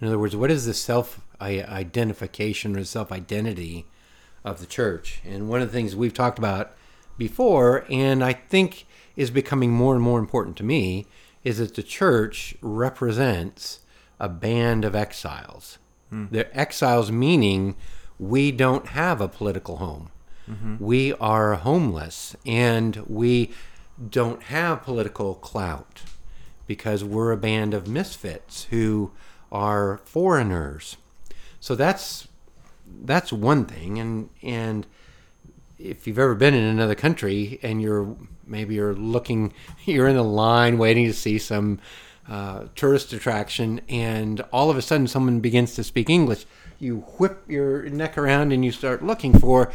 In 0.00 0.08
other 0.08 0.18
words, 0.18 0.34
what 0.34 0.50
is 0.50 0.64
the 0.64 0.74
self 0.74 1.20
identification 1.40 2.76
or 2.76 2.84
self 2.84 3.12
identity 3.12 3.86
of 4.42 4.60
the 4.60 4.66
church? 4.66 5.20
And 5.24 5.48
one 5.48 5.60
of 5.60 5.68
the 5.68 5.72
things 5.72 5.94
we've 5.94 6.14
talked 6.14 6.38
about 6.38 6.76
before, 7.18 7.84
and 7.90 8.24
I 8.24 8.32
think 8.32 8.86
is 9.16 9.30
becoming 9.30 9.70
more 9.70 9.94
and 9.94 10.02
more 10.02 10.18
important 10.18 10.56
to 10.56 10.64
me, 10.64 11.06
is 11.42 11.58
that 11.58 11.74
the 11.74 11.82
church 11.82 12.54
represents 12.60 13.80
a 14.18 14.28
band 14.28 14.84
of 14.84 14.94
exiles. 14.94 15.78
Hmm. 16.10 16.26
They're 16.30 16.58
exiles 16.58 17.10
meaning 17.10 17.76
we 18.18 18.52
don't 18.52 18.88
have 18.88 19.20
a 19.20 19.28
political 19.28 19.76
home. 19.76 20.10
Mm-hmm. 20.50 20.76
We 20.78 21.12
are 21.14 21.54
homeless 21.54 22.36
and 22.44 22.96
we 23.06 23.52
don't 24.10 24.44
have 24.44 24.82
political 24.82 25.34
clout 25.34 26.02
because 26.66 27.04
we're 27.04 27.32
a 27.32 27.36
band 27.36 27.74
of 27.74 27.88
misfits 27.88 28.64
who 28.64 29.12
are 29.50 30.00
foreigners. 30.04 30.96
So 31.60 31.74
that's 31.74 32.28
that's 32.86 33.32
one 33.32 33.64
thing 33.64 33.98
and 33.98 34.30
and 34.42 34.86
if 35.78 36.06
you've 36.06 36.18
ever 36.18 36.34
been 36.34 36.54
in 36.54 36.64
another 36.64 36.94
country 36.94 37.58
and 37.62 37.80
you're 37.82 38.16
maybe 38.46 38.74
you're 38.74 38.94
looking 38.94 39.52
you're 39.84 40.08
in 40.08 40.16
a 40.16 40.22
line 40.22 40.78
waiting 40.78 41.06
to 41.06 41.12
see 41.12 41.38
some 41.38 41.78
uh, 42.28 42.64
tourist 42.74 43.12
attraction 43.12 43.80
and 43.88 44.40
all 44.52 44.70
of 44.70 44.76
a 44.76 44.82
sudden 44.82 45.06
someone 45.06 45.40
begins 45.40 45.74
to 45.74 45.84
speak 45.84 46.08
english 46.08 46.46
you 46.78 47.00
whip 47.18 47.44
your 47.48 47.82
neck 47.90 48.16
around 48.16 48.52
and 48.52 48.64
you 48.64 48.72
start 48.72 49.04
looking 49.04 49.38
for 49.38 49.70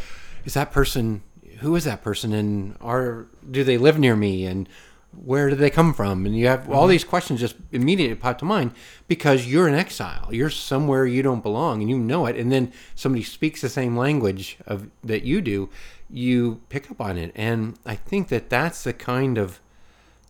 is 0.46 0.56
that 0.56 0.72
person 0.72 1.22
who 1.60 1.76
is 1.76 1.84
that 1.84 2.02
person 2.02 2.34
and 2.34 2.76
are 2.82 3.28
do 3.50 3.64
they 3.64 3.78
live 3.78 4.00
near 4.00 4.16
me? 4.16 4.46
And 4.46 4.68
where 5.12 5.50
do 5.50 5.56
they 5.56 5.70
come 5.70 5.94
from? 5.94 6.26
And 6.26 6.38
you 6.38 6.48
have 6.48 6.70
all 6.70 6.88
these 6.88 7.04
questions 7.04 7.40
just 7.40 7.56
immediately 7.72 8.16
pop 8.16 8.38
to 8.40 8.46
mind 8.46 8.72
because 9.08 9.48
you're 9.48 9.68
in 9.68 9.74
exile. 9.74 10.30
You're 10.32 10.50
somewhere 10.50 11.06
you 11.06 11.24
don't 11.24 11.42
belong, 11.44 11.82
and 11.82 11.90
you 11.90 11.98
know 11.98 12.26
it. 12.26 12.36
And 12.36 12.52
then 12.52 12.72
somebody 12.96 13.24
speaks 13.24 13.62
the 13.62 13.70
same 13.70 13.98
language 13.98 14.58
of 14.68 14.90
that 15.04 15.24
you 15.24 15.42
do, 15.42 15.70
you 16.10 16.62
pick 16.70 16.90
up 16.92 17.02
on 17.02 17.18
it. 17.18 17.32
And 17.36 17.78
I 17.86 17.96
think 17.96 18.30
that 18.30 18.50
that's 18.50 18.84
the 18.84 18.94
kind 18.94 19.38
of 19.38 19.60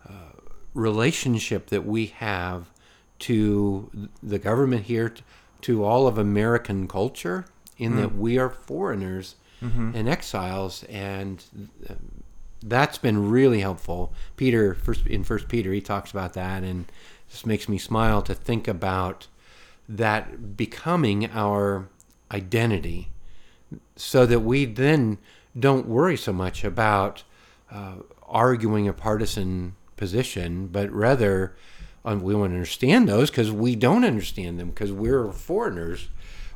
uh, 0.08 0.14
relationship 0.74 1.68
that 1.68 1.86
we 1.86 2.08
have 2.08 2.72
to 3.20 4.10
the 4.24 4.40
government 4.40 4.86
here, 4.86 5.14
to 5.62 5.84
all 5.84 6.08
of 6.08 6.18
American 6.18 6.88
culture, 6.88 7.46
in 7.78 7.98
that 7.98 8.16
we 8.16 8.38
are 8.38 8.50
foreigners 8.50 9.36
and 9.94 10.08
exiles, 10.08 10.84
and 10.86 11.44
uh, 11.90 11.96
that's 12.62 12.98
been 12.98 13.30
really 13.30 13.62
helpful. 13.62 14.14
Peter, 14.36 14.74
first 14.74 15.06
in 15.08 15.24
First 15.24 15.48
Peter, 15.48 15.72
he 15.72 15.82
talks 15.82 16.12
about 16.12 16.34
that, 16.34 16.64
and 16.64 16.86
just 17.30 17.46
makes 17.46 17.70
me 17.70 17.78
smile 17.78 18.22
to 18.24 18.34
think 18.34 18.68
about 18.68 19.28
that 19.88 20.58
becoming 20.58 21.30
our 21.32 21.88
identity, 22.32 23.10
so 23.96 24.26
that 24.26 24.42
we 24.42 24.66
then 24.66 25.18
don't 25.58 25.88
worry 25.88 26.18
so 26.18 26.34
much 26.34 26.64
about 26.64 27.24
uh, 27.72 27.96
arguing 28.28 28.88
a 28.88 28.94
partisan 28.94 29.76
position, 29.98 30.68
but 30.68 30.92
rather 30.92 31.56
um, 32.06 32.22
we 32.22 32.34
want 32.34 32.52
to 32.52 32.56
understand 32.56 33.08
those 33.08 33.30
because 33.30 33.52
we 33.52 33.76
don't 33.76 34.06
understand 34.06 34.60
them 34.60 34.70
because 34.70 34.92
we're 34.92 35.32
foreigners. 35.32 36.10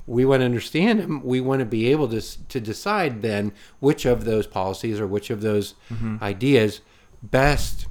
We 0.06 0.26
want 0.26 0.42
to 0.42 0.46
understand 0.46 1.00
them. 1.00 1.24
We 1.24 1.40
want 1.40 1.60
to 1.60 1.66
be 1.66 1.90
able 1.92 2.08
to 2.10 2.22
to 2.22 2.60
decide 2.60 3.22
then 3.22 3.54
which 3.80 4.06
of 4.06 4.26
those 4.26 4.48
policies 4.48 5.00
or 5.00 5.08
which 5.08 5.30
of 5.30 5.42
those 5.42 5.76
mm-hmm. 5.90 6.18
ideas 6.22 6.82
best 7.22 7.88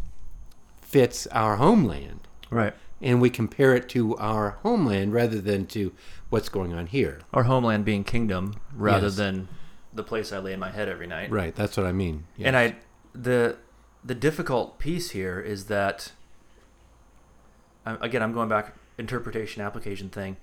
fits 0.81 1.27
our 1.29 1.57
homeland, 1.57 2.21
Right. 2.51 2.75
and 3.01 3.19
we 3.21 3.31
compare 3.31 3.75
it 3.75 3.89
to 3.91 4.15
our 4.19 4.59
homeland 4.63 5.15
rather 5.15 5.41
than 5.41 5.65
to 5.69 5.93
what's 6.29 6.51
going 6.51 6.75
on 6.75 6.87
here. 6.87 7.21
Our 7.33 7.45
homeland 7.45 7.87
being 7.87 8.05
kingdom 8.05 8.57
rather 8.75 9.07
Yes. 9.07 9.17
than 9.17 9.49
the 9.95 10.03
place 10.03 10.33
I 10.33 10.39
lay 10.39 10.53
in 10.53 10.61
my 10.61 10.71
head 10.71 10.89
every 10.89 11.07
night. 11.07 11.31
Right. 11.31 11.55
That's 11.55 11.77
what 11.79 11.87
I 11.87 11.93
mean. 11.93 12.25
And 12.39 12.57
I 12.57 12.77
the 13.15 13.57
the 14.05 14.15
difficult 14.15 14.79
piece 14.79 15.11
here 15.11 15.41
is 15.41 15.67
that 15.67 16.13
again 17.87 18.23
I'm 18.23 18.33
going 18.33 18.49
back 18.49 18.75
interpretation 18.99 19.63
application 19.63 20.09
thing. 20.09 20.37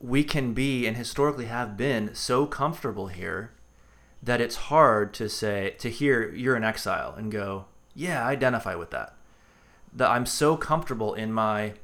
We 0.00 0.24
can 0.24 0.54
be 0.54 0.86
and 0.86 0.96
historically 0.96 1.46
have 1.46 1.76
been 1.76 2.14
so 2.14 2.46
comfortable 2.46 3.08
here 3.08 3.52
that 4.22 4.40
it's 4.40 4.56
hard 4.56 5.12
to 5.14 5.28
say 5.28 5.74
to 5.78 5.90
hear 5.90 6.30
you're 6.34 6.56
in 6.56 6.64
exile 6.64 7.14
and 7.16 7.30
go, 7.32 7.66
"Yeah, 7.94 8.26
I 8.26 8.30
identify 8.32 8.74
with 8.74 8.90
that." 8.90 9.14
That 9.92 10.10
I'm 10.10 10.26
so 10.26 10.56
comfortable 10.56 11.14
in 11.14 11.32
my 11.32 11.74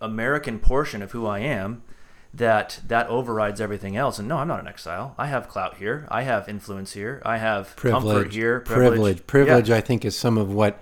American 0.00 0.58
portion 0.58 1.02
of 1.02 1.12
who 1.12 1.26
I 1.26 1.38
am 1.40 1.82
that 2.34 2.80
that 2.86 3.06
overrides 3.08 3.60
everything 3.60 3.96
else. 3.96 4.18
And 4.18 4.26
no, 4.28 4.38
I'm 4.38 4.48
not 4.48 4.60
an 4.60 4.66
exile. 4.68 5.14
I 5.18 5.26
have 5.26 5.48
clout 5.48 5.76
here. 5.76 6.06
I 6.10 6.22
have 6.22 6.48
influence 6.48 6.92
here. 6.92 7.20
I 7.24 7.36
have 7.38 7.76
comfort 7.76 8.00
privilege 8.00 8.34
here. 8.34 8.60
privilege 8.60 9.26
privilege, 9.26 9.68
Yeah. 9.68 9.76
i 9.76 9.80
think 9.80 10.04
is 10.04 10.16
some 10.16 10.38
of 10.38 10.52
what 10.52 10.80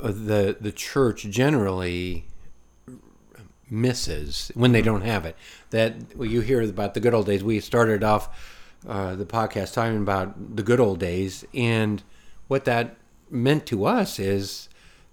uh, 0.00 0.08
the 0.08 0.56
the 0.60 0.72
church 0.72 1.22
generally 1.28 2.26
misses 3.72 4.52
when 4.54 4.72
they 4.72 4.82
don't 4.82 5.00
have 5.02 5.24
it. 5.24 5.34
That 5.70 6.16
well, 6.16 6.28
you 6.28 6.42
hear 6.42 6.60
about 6.62 6.94
the 6.94 7.00
good 7.00 7.14
old 7.14 7.26
days. 7.26 7.42
We 7.42 7.58
started 7.60 8.04
off 8.04 8.28
uh, 8.86 9.14
the 9.16 9.24
podcast 9.24 9.72
talking 9.72 9.96
about 9.98 10.56
the 10.56 10.62
good 10.62 10.78
old 10.80 10.98
days 11.00 11.44
and 11.54 12.02
what 12.48 12.64
that 12.66 12.96
meant 13.30 13.64
to 13.66 13.84
us 13.86 14.18
is 14.18 14.68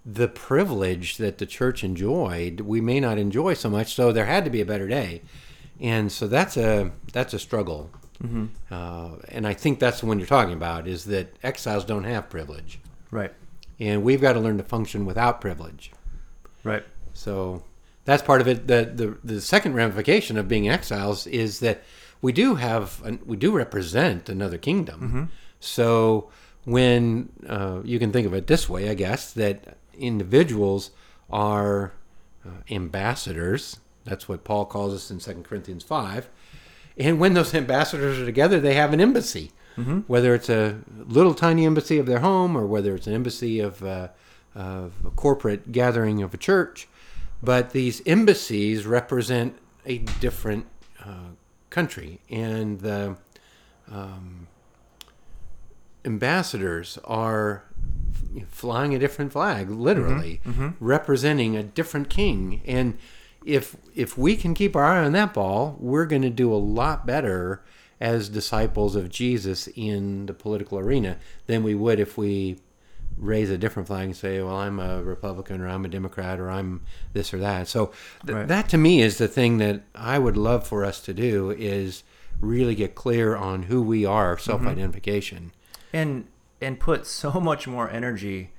the 0.05 0.27
privilege 0.27 1.17
that 1.17 1.37
the 1.37 1.45
church 1.45 1.83
enjoyed. 1.83 2.61
We 2.61 2.81
may 2.81 2.99
not 2.99 3.17
enjoy 3.17 3.53
so 3.53 3.69
much 3.69 3.93
so 3.93 4.11
there 4.11 4.25
had 4.25 4.43
to 4.45 4.49
be 4.51 4.59
a 4.61 4.65
better 4.65 4.87
day. 4.87 5.21
And 5.79 6.11
so 6.11 6.27
that's 6.27 6.57
a 6.57 6.91
that's 7.13 7.33
a 7.33 7.39
struggle. 7.39 7.89
Uh, 8.69 9.11
and 9.29 9.47
I 9.47 9.53
think 9.53 9.79
that's 9.79 10.01
the 10.01 10.05
one 10.05 10.19
you're 10.19 10.27
talking 10.27 10.53
about 10.53 10.87
is 10.89 11.05
that 11.05 11.33
exiles 11.41 11.85
don't 11.85 12.03
have 12.03 12.29
privilege, 12.29 12.81
Right. 13.11 13.31
and 13.79 14.03
we've 14.03 14.19
got 14.19 14.33
to 14.33 14.41
learn 14.41 14.57
to 14.57 14.63
function 14.63 15.05
without 15.05 15.39
privilege. 15.39 15.93
Right. 16.65 16.83
So 17.13 17.63
that's 18.09 18.23
part 18.23 18.41
of 18.41 18.47
it. 18.47 18.67
The 18.67 18.91
the, 18.93 19.17
the 19.35 19.41
second 19.41 19.73
ramification 19.75 20.37
of 20.37 20.47
being 20.47 20.67
exiles 20.67 21.27
is 21.27 21.59
that 21.59 21.83
we 22.21 22.31
do 22.31 22.55
have 22.55 23.01
an, 23.05 23.19
we 23.25 23.37
do 23.37 23.51
represent 23.51 24.29
another 24.29 24.57
kingdom. 24.57 25.31
So 25.59 26.29
when 26.65 27.29
uh, 27.47 27.81
you 27.83 27.99
can 27.99 28.11
think 28.11 28.25
of 28.27 28.33
it 28.33 28.47
this 28.47 28.67
way, 28.67 28.89
I 28.89 28.93
guess 28.93 29.31
that 29.33 29.77
individuals 29.97 30.91
are 31.29 31.93
uh, 32.45 32.49
ambassadors. 32.69 33.77
That's 34.05 34.27
what 34.27 34.43
Paul 34.43 34.65
calls 34.65 34.93
us 34.93 35.11
in 35.11 35.19
2 35.19 35.43
Corinthians 35.43 35.83
5. 35.83 36.29
And 36.97 37.19
when 37.19 37.33
those 37.33 37.53
ambassadors 37.63 38.19
are 38.19 38.25
together, 38.25 38.59
they 38.59 38.73
have 38.73 38.93
an 38.93 38.99
embassy, 39.01 39.51
whether 40.07 40.33
it's 40.35 40.49
a 40.49 40.79
little 41.07 41.33
tiny 41.33 41.65
embassy 41.65 41.97
of 41.99 42.05
their 42.05 42.19
home 42.19 42.57
or 42.57 42.65
whether 42.65 42.95
it's 42.95 43.07
an 43.07 43.13
embassy 43.13 43.59
of, 43.61 43.81
uh, 43.83 44.09
of 44.53 44.93
a 45.05 45.11
corporate 45.11 45.71
gathering 45.71 46.21
of 46.21 46.33
a 46.33 46.37
church. 46.37 46.87
But 47.41 47.71
these 47.71 48.01
embassies 48.05 48.85
represent 48.85 49.57
a 49.85 49.99
different 50.19 50.65
uh, 51.03 51.31
country, 51.69 52.19
and 52.29 52.79
the 52.81 53.15
um, 53.89 54.47
ambassadors 56.05 56.99
are 57.05 57.63
flying 58.49 58.93
a 58.93 58.99
different 58.99 59.31
flag, 59.31 59.69
literally 59.69 60.41
representing 60.79 61.55
a 61.55 61.63
different 61.63 62.09
king. 62.09 62.61
And 62.65 62.97
if 63.45 63.75
if 63.95 64.17
we 64.17 64.35
can 64.35 64.53
keep 64.53 64.75
our 64.75 64.83
eye 64.83 65.03
on 65.03 65.13
that 65.13 65.33
ball, 65.33 65.77
we're 65.79 66.05
going 66.05 66.21
to 66.23 66.29
do 66.29 66.53
a 66.53 66.57
lot 66.57 67.05
better 67.05 67.63
as 67.99 68.29
disciples 68.29 68.95
of 68.95 69.09
Jesus 69.09 69.67
in 69.75 70.25
the 70.25 70.33
political 70.33 70.77
arena 70.77 71.17
than 71.47 71.63
we 71.63 71.75
would 71.75 71.99
if 71.99 72.17
we 72.17 72.57
raise 73.19 73.49
a 73.49 73.57
different 73.57 73.87
flag 73.87 74.05
and 74.05 74.15
say, 74.15 74.41
"Well, 74.41 74.55
I'm 74.55 74.79
a 74.79 75.03
Republican 75.03 75.61
or 75.61 75.67
I'm 75.67 75.85
a 75.85 75.89
Democrat 75.89 76.39
or 76.39 76.49
I'm 76.49 76.81
this 77.13 77.33
or 77.33 77.37
that." 77.39 77.67
So 77.67 77.91
th- 78.25 78.35
Right. 78.35 78.47
that 78.47 78.69
to 78.69 78.77
me 78.77 79.01
is 79.01 79.17
the 79.17 79.27
thing 79.27 79.57
that 79.59 79.83
I 79.93 80.17
would 80.17 80.37
love 80.37 80.65
for 80.65 80.85
us 80.85 81.01
to 81.01 81.13
do 81.13 81.51
is 81.51 82.03
really 82.39 82.73
get 82.75 82.95
clear 82.95 83.35
on 83.35 83.63
who 83.63 83.81
we 83.81 84.05
are, 84.05 84.37
self-identification. 84.37 85.51
And 85.93 86.25
and 86.61 86.79
put 86.79 87.05
so 87.05 87.31
much 87.39 87.67
more 87.67 87.89
energy 87.89 88.51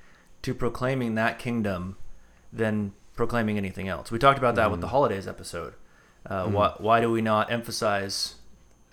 to 0.43 0.53
proclaiming 0.53 1.15
that 1.15 1.39
kingdom 1.39 1.97
than 2.53 2.93
proclaiming 3.15 3.57
anything 3.57 3.87
else. 3.87 4.11
We 4.11 4.17
talked 4.19 4.39
about 4.39 4.55
that 4.55 4.71
with 4.71 4.81
the 4.81 4.87
holidays 4.87 5.27
episode. 5.27 5.73
Uh, 6.25 6.45
why, 6.47 6.73
why 6.77 7.01
do 7.01 7.11
we 7.11 7.21
not 7.21 7.51
emphasize 7.51 8.35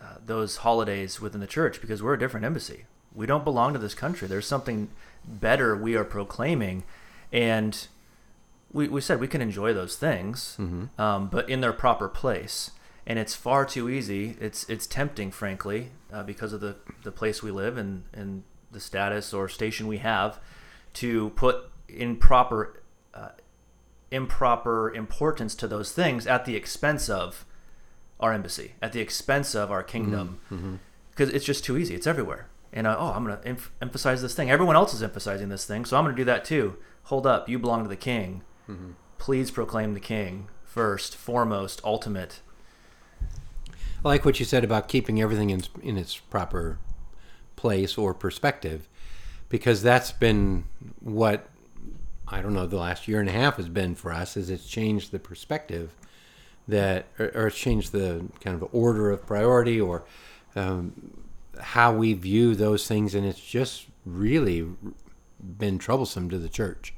uh, 0.01 0.17
those 0.25 0.59
holidays 0.59 1.21
within 1.21 1.41
the 1.41 1.47
church? 1.47 1.81
Because 1.81 2.03
we're 2.03 2.15
a 2.15 2.19
different 2.19 2.45
embassy. 2.45 2.85
We 3.15 3.27
don't 3.27 3.45
belong 3.45 3.73
to 3.73 3.79
this 3.79 3.95
country. 3.95 4.29
There's 4.29 4.47
something 4.47 4.89
better 5.29 5.77
we 5.77 5.95
are 5.97 6.05
proclaiming, 6.05 6.85
and 7.33 7.87
we, 8.73 8.89
we 8.89 9.01
said 9.01 9.21
we 9.21 9.29
can 9.29 9.41
enjoy 9.41 9.73
those 9.73 9.97
things, 9.97 10.57
um, 10.99 11.29
but 11.29 11.49
in 11.49 11.61
their 11.61 11.73
proper 11.73 12.09
place. 12.09 12.73
And 13.07 13.19
it's 13.19 13.35
far 13.35 13.65
too 13.65 13.89
easy. 13.89 14.37
It's 14.39 14.69
it's 14.69 14.87
tempting, 14.87 15.31
frankly, 15.31 15.93
uh, 16.13 16.23
because 16.25 16.53
of 16.53 16.61
the, 16.61 16.77
the 17.05 17.13
place 17.13 17.43
we 17.43 17.51
live 17.51 17.79
and, 17.79 18.03
and 18.13 18.43
the 18.71 18.81
status 18.81 19.33
or 19.33 19.49
station 19.49 19.87
we 19.87 19.99
have, 19.99 20.39
to 20.95 21.31
put 21.31 21.71
improper 21.89 22.83
uh, 23.15 23.31
improper 24.11 24.93
importance 24.93 25.55
to 25.55 25.67
those 25.67 25.91
things 25.93 26.27
at 26.27 26.45
the 26.45 26.55
expense 26.55 27.09
of 27.09 27.47
our 28.21 28.35
embassy, 28.35 28.73
at 28.83 28.93
the 28.93 29.01
expense 29.01 29.55
of 29.55 29.71
our 29.71 29.83
kingdom, 29.83 30.41
because 31.11 31.31
it's 31.31 31.47
just 31.47 31.65
too 31.65 31.79
easy. 31.79 31.95
It's 31.95 32.07
everywhere. 32.07 32.49
And 32.73 32.87
uh, 32.87 32.97
oh, 32.99 33.13
I'm 33.13 33.25
going 33.25 33.41
to 33.41 33.49
em- 33.49 33.59
emphasize 33.81 34.23
this 34.23 34.35
thing. 34.35 34.51
Everyone 34.51 34.77
else 34.77 34.93
is 34.93 35.03
emphasizing 35.03 35.49
this 35.49 35.65
thing, 35.65 35.85
so 35.85 35.97
I'm 35.97 36.05
going 36.05 36.15
to 36.15 36.21
do 36.21 36.25
that 36.27 36.45
too. 36.45 36.77
Hold 37.05 37.27
up, 37.27 37.49
you 37.49 37.59
belong 37.59 37.83
to 37.83 37.89
the 37.89 37.97
king. 37.97 38.43
Please 39.17 39.51
proclaim 39.51 39.95
the 39.95 40.01
king 40.01 40.49
first, 40.65 41.17
foremost, 41.17 41.81
ultimate. 41.83 42.41
I 44.05 44.09
like 44.09 44.25
what 44.25 44.39
you 44.39 44.45
said 44.45 44.63
about 44.63 44.87
keeping 44.87 45.21
everything 45.21 45.51
in, 45.51 45.63
in 45.83 45.97
its 45.97 46.19
proper 46.19 46.79
place 47.57 47.99
or 47.99 48.15
perspective, 48.15 48.87
because 49.49 49.83
that's 49.83 50.13
been 50.13 50.65
what 51.01 51.49
I 52.29 52.43
don't 52.43 52.53
know 52.53 52.67
the 52.67 52.77
last 52.77 53.09
year 53.09 53.21
and 53.21 53.29
a 53.29 53.33
half 53.33 53.57
has 53.57 53.69
been 53.69 53.95
for 53.95 54.13
us. 54.13 54.37
Is 54.37 54.51
it's 54.51 54.69
changed 54.69 55.11
the 55.11 55.19
perspective 55.19 55.97
that, 56.69 57.07
or, 57.19 57.33
or 57.35 57.47
it's 57.47 57.59
changed 57.59 57.93
the 57.93 58.27
kind 58.41 58.55
of 58.55 58.69
order 58.73 59.11
of 59.11 59.27
priority 59.27 59.81
or 59.81 60.05
um, 60.55 61.18
how 61.61 61.93
we 61.93 62.13
view 62.15 62.55
those 62.55 62.87
things, 62.87 63.15
and 63.15 63.27
it's 63.27 63.41
just 63.41 63.87
really 64.05 64.67
been 65.41 65.79
troublesome 65.79 66.29
to 66.31 66.39
the 66.39 66.49
church. 66.49 66.95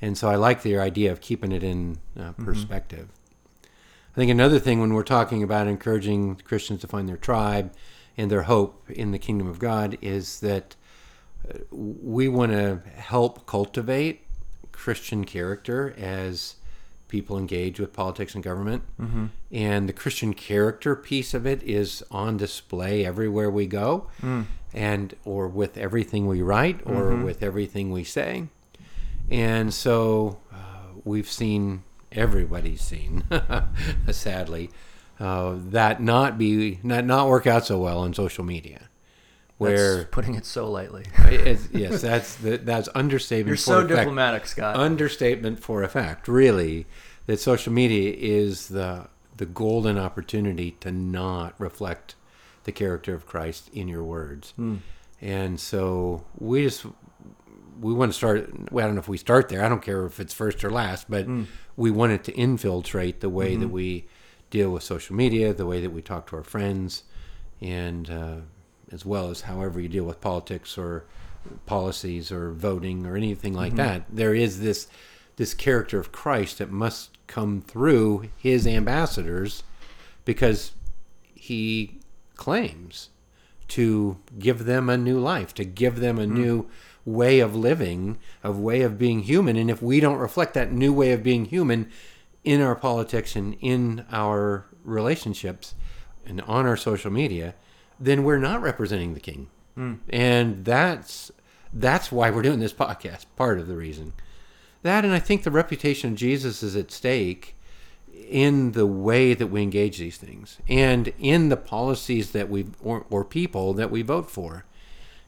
And 0.00 0.16
so 0.16 0.28
I 0.28 0.36
like 0.36 0.62
the 0.62 0.78
idea 0.78 1.10
of 1.10 1.20
keeping 1.20 1.50
it 1.52 1.62
in 1.62 1.98
uh, 2.18 2.32
perspective. 2.32 3.08
I 3.64 4.14
think 4.14 4.30
another 4.30 4.58
thing 4.58 4.80
when 4.80 4.94
we're 4.94 5.02
talking 5.02 5.42
about 5.42 5.66
encouraging 5.66 6.36
Christians 6.44 6.80
to 6.80 6.86
find 6.86 7.08
their 7.08 7.16
tribe 7.16 7.72
and 8.16 8.30
their 8.30 8.42
hope 8.42 8.88
in 8.90 9.10
the 9.12 9.18
kingdom 9.18 9.46
of 9.48 9.58
God 9.58 9.98
is 10.00 10.40
that 10.40 10.76
uh, 11.48 11.58
we 11.70 12.28
want 12.28 12.52
to 12.52 12.82
help 12.96 13.46
cultivate 13.46 14.22
Christian 14.72 15.24
character 15.24 15.94
as 15.98 16.56
people 17.08 17.38
engage 17.38 17.80
with 17.80 17.92
politics 17.92 18.34
and 18.34 18.44
government. 18.44 18.82
Mm-hmm. 19.00 19.26
And 19.50 19.88
the 19.88 19.92
Christian 19.92 20.34
character 20.34 20.94
piece 20.94 21.34
of 21.34 21.46
it 21.46 21.62
is 21.62 22.04
on 22.10 22.36
display 22.36 23.04
everywhere 23.04 23.50
we 23.50 23.66
go, 23.66 24.08
mm. 24.22 24.46
and 24.72 25.14
or 25.24 25.48
with 25.48 25.76
everything 25.76 26.26
we 26.26 26.42
write, 26.42 26.80
or 26.84 27.10
mm-hmm. 27.10 27.24
with 27.24 27.42
everything 27.42 27.90
we 27.90 28.04
say. 28.04 28.48
And 29.30 29.72
so 29.74 30.40
uh, 30.52 31.00
we've 31.04 31.30
seen 31.30 31.82
everybody's 32.12 32.80
seen, 32.80 33.24
sadly, 34.10 34.70
uh, 35.20 35.54
that 35.56 36.00
not 36.00 36.38
be 36.38 36.78
not 36.82 37.04
not 37.04 37.28
work 37.28 37.46
out 37.46 37.66
so 37.66 37.78
well 37.78 38.00
on 38.00 38.14
social 38.14 38.44
media. 38.44 38.88
Where 39.58 39.96
that's 39.96 40.10
putting 40.10 40.34
it 40.36 40.46
so 40.46 40.70
lightly. 40.70 41.04
yes, 41.72 42.00
that's 42.00 42.36
the, 42.36 42.58
that's 42.58 42.88
understatement. 42.94 43.48
You're 43.48 43.56
so 43.56 43.84
diplomatic, 43.86 44.46
Scott. 44.46 44.76
Understatement 44.76 45.60
for 45.60 45.82
a 45.82 45.88
fact, 45.88 46.28
really, 46.28 46.86
that 47.26 47.40
social 47.40 47.72
media 47.72 48.14
is 48.16 48.68
the 48.68 49.08
the 49.36 49.46
golden 49.46 49.98
opportunity 49.98 50.72
to 50.80 50.90
not 50.90 51.54
reflect 51.58 52.16
the 52.64 52.72
character 52.72 53.14
of 53.14 53.24
Christ 53.24 53.70
in 53.72 53.88
your 53.88 54.04
words. 54.04 54.52
Mm. 54.58 54.80
And 55.20 55.58
so 55.58 56.24
we 56.38 56.64
just 56.64 56.84
we 57.80 57.92
want 57.92 58.12
to 58.12 58.16
start. 58.16 58.72
Well, 58.72 58.84
I 58.84 58.88
don't 58.88 58.96
know 58.96 59.00
if 59.00 59.08
we 59.08 59.18
start 59.18 59.48
there. 59.48 59.64
I 59.64 59.68
don't 59.68 59.82
care 59.82 60.04
if 60.06 60.20
it's 60.20 60.34
first 60.34 60.62
or 60.64 60.70
last, 60.70 61.08
but 61.08 61.26
mm. 61.26 61.46
we 61.76 61.90
want 61.90 62.12
it 62.12 62.24
to 62.24 62.32
infiltrate 62.34 63.20
the 63.20 63.28
way 63.28 63.52
mm-hmm. 63.52 63.62
that 63.62 63.68
we 63.68 64.06
deal 64.50 64.70
with 64.70 64.82
social 64.82 65.16
media, 65.16 65.52
the 65.52 65.66
way 65.66 65.80
that 65.80 65.90
we 65.90 66.02
talk 66.02 66.28
to 66.28 66.36
our 66.36 66.42
friends, 66.42 67.04
and 67.60 68.10
uh, 68.10 68.36
as 68.92 69.04
well 69.04 69.30
as 69.30 69.42
however 69.42 69.80
you 69.80 69.88
deal 69.88 70.04
with 70.04 70.20
politics 70.20 70.78
or 70.78 71.04
policies 71.66 72.30
or 72.32 72.50
voting 72.52 73.06
or 73.06 73.16
anything 73.16 73.54
like 73.54 73.72
mm-hmm. 73.72 73.78
that. 73.78 74.04
There 74.10 74.34
is 74.34 74.60
this 74.60 74.88
this 75.36 75.54
character 75.54 76.00
of 76.00 76.10
Christ 76.10 76.58
that 76.58 76.70
must 76.70 77.16
come 77.28 77.60
through 77.60 78.28
his 78.36 78.66
ambassadors 78.66 79.62
because 80.24 80.72
he 81.34 82.00
claims 82.34 83.10
to 83.68 84.18
give 84.38 84.64
them 84.64 84.88
a 84.88 84.96
new 84.96 85.18
life, 85.18 85.54
to 85.54 85.64
give 85.64 86.00
them 86.00 86.18
a 86.18 86.24
mm. 86.24 86.30
new 86.30 86.70
way 87.04 87.38
of 87.38 87.54
living, 87.54 88.18
of 88.42 88.58
way 88.58 88.82
of 88.82 88.98
being 88.98 89.20
human. 89.20 89.56
And 89.56 89.70
if 89.70 89.80
we 89.80 90.00
don't 90.00 90.18
reflect 90.18 90.54
that 90.54 90.72
new 90.72 90.92
way 90.92 91.12
of 91.12 91.22
being 91.22 91.44
human 91.44 91.90
in 92.44 92.60
our 92.60 92.74
politics 92.74 93.36
and 93.36 93.56
in 93.60 94.04
our 94.10 94.66
relationships 94.82 95.74
and 96.26 96.40
on 96.42 96.66
our 96.66 96.76
social 96.76 97.10
media, 97.10 97.54
then 98.00 98.24
we're 98.24 98.38
not 98.38 98.62
representing 98.62 99.14
the 99.14 99.20
king. 99.20 99.48
Mm. 99.76 99.98
And 100.10 100.64
that's 100.64 101.30
that's 101.72 102.10
why 102.10 102.30
we're 102.30 102.42
doing 102.42 102.60
this 102.60 102.72
podcast, 102.72 103.26
part 103.36 103.58
of 103.58 103.66
the 103.66 103.76
reason. 103.76 104.12
That 104.82 105.04
and 105.04 105.12
I 105.12 105.18
think 105.18 105.42
the 105.42 105.50
reputation 105.50 106.12
of 106.12 106.16
Jesus 106.16 106.62
is 106.62 106.76
at 106.76 106.90
stake 106.90 107.56
in 108.28 108.72
the 108.72 108.86
way 108.86 109.34
that 109.34 109.46
we 109.46 109.62
engage 109.62 109.98
these 109.98 110.16
things 110.16 110.58
and 110.68 111.12
in 111.18 111.48
the 111.48 111.56
policies 111.56 112.32
that 112.32 112.48
we 112.48 112.66
or, 112.82 113.06
or 113.10 113.24
people 113.24 113.74
that 113.74 113.90
we 113.90 114.02
vote 114.02 114.30
for. 114.30 114.64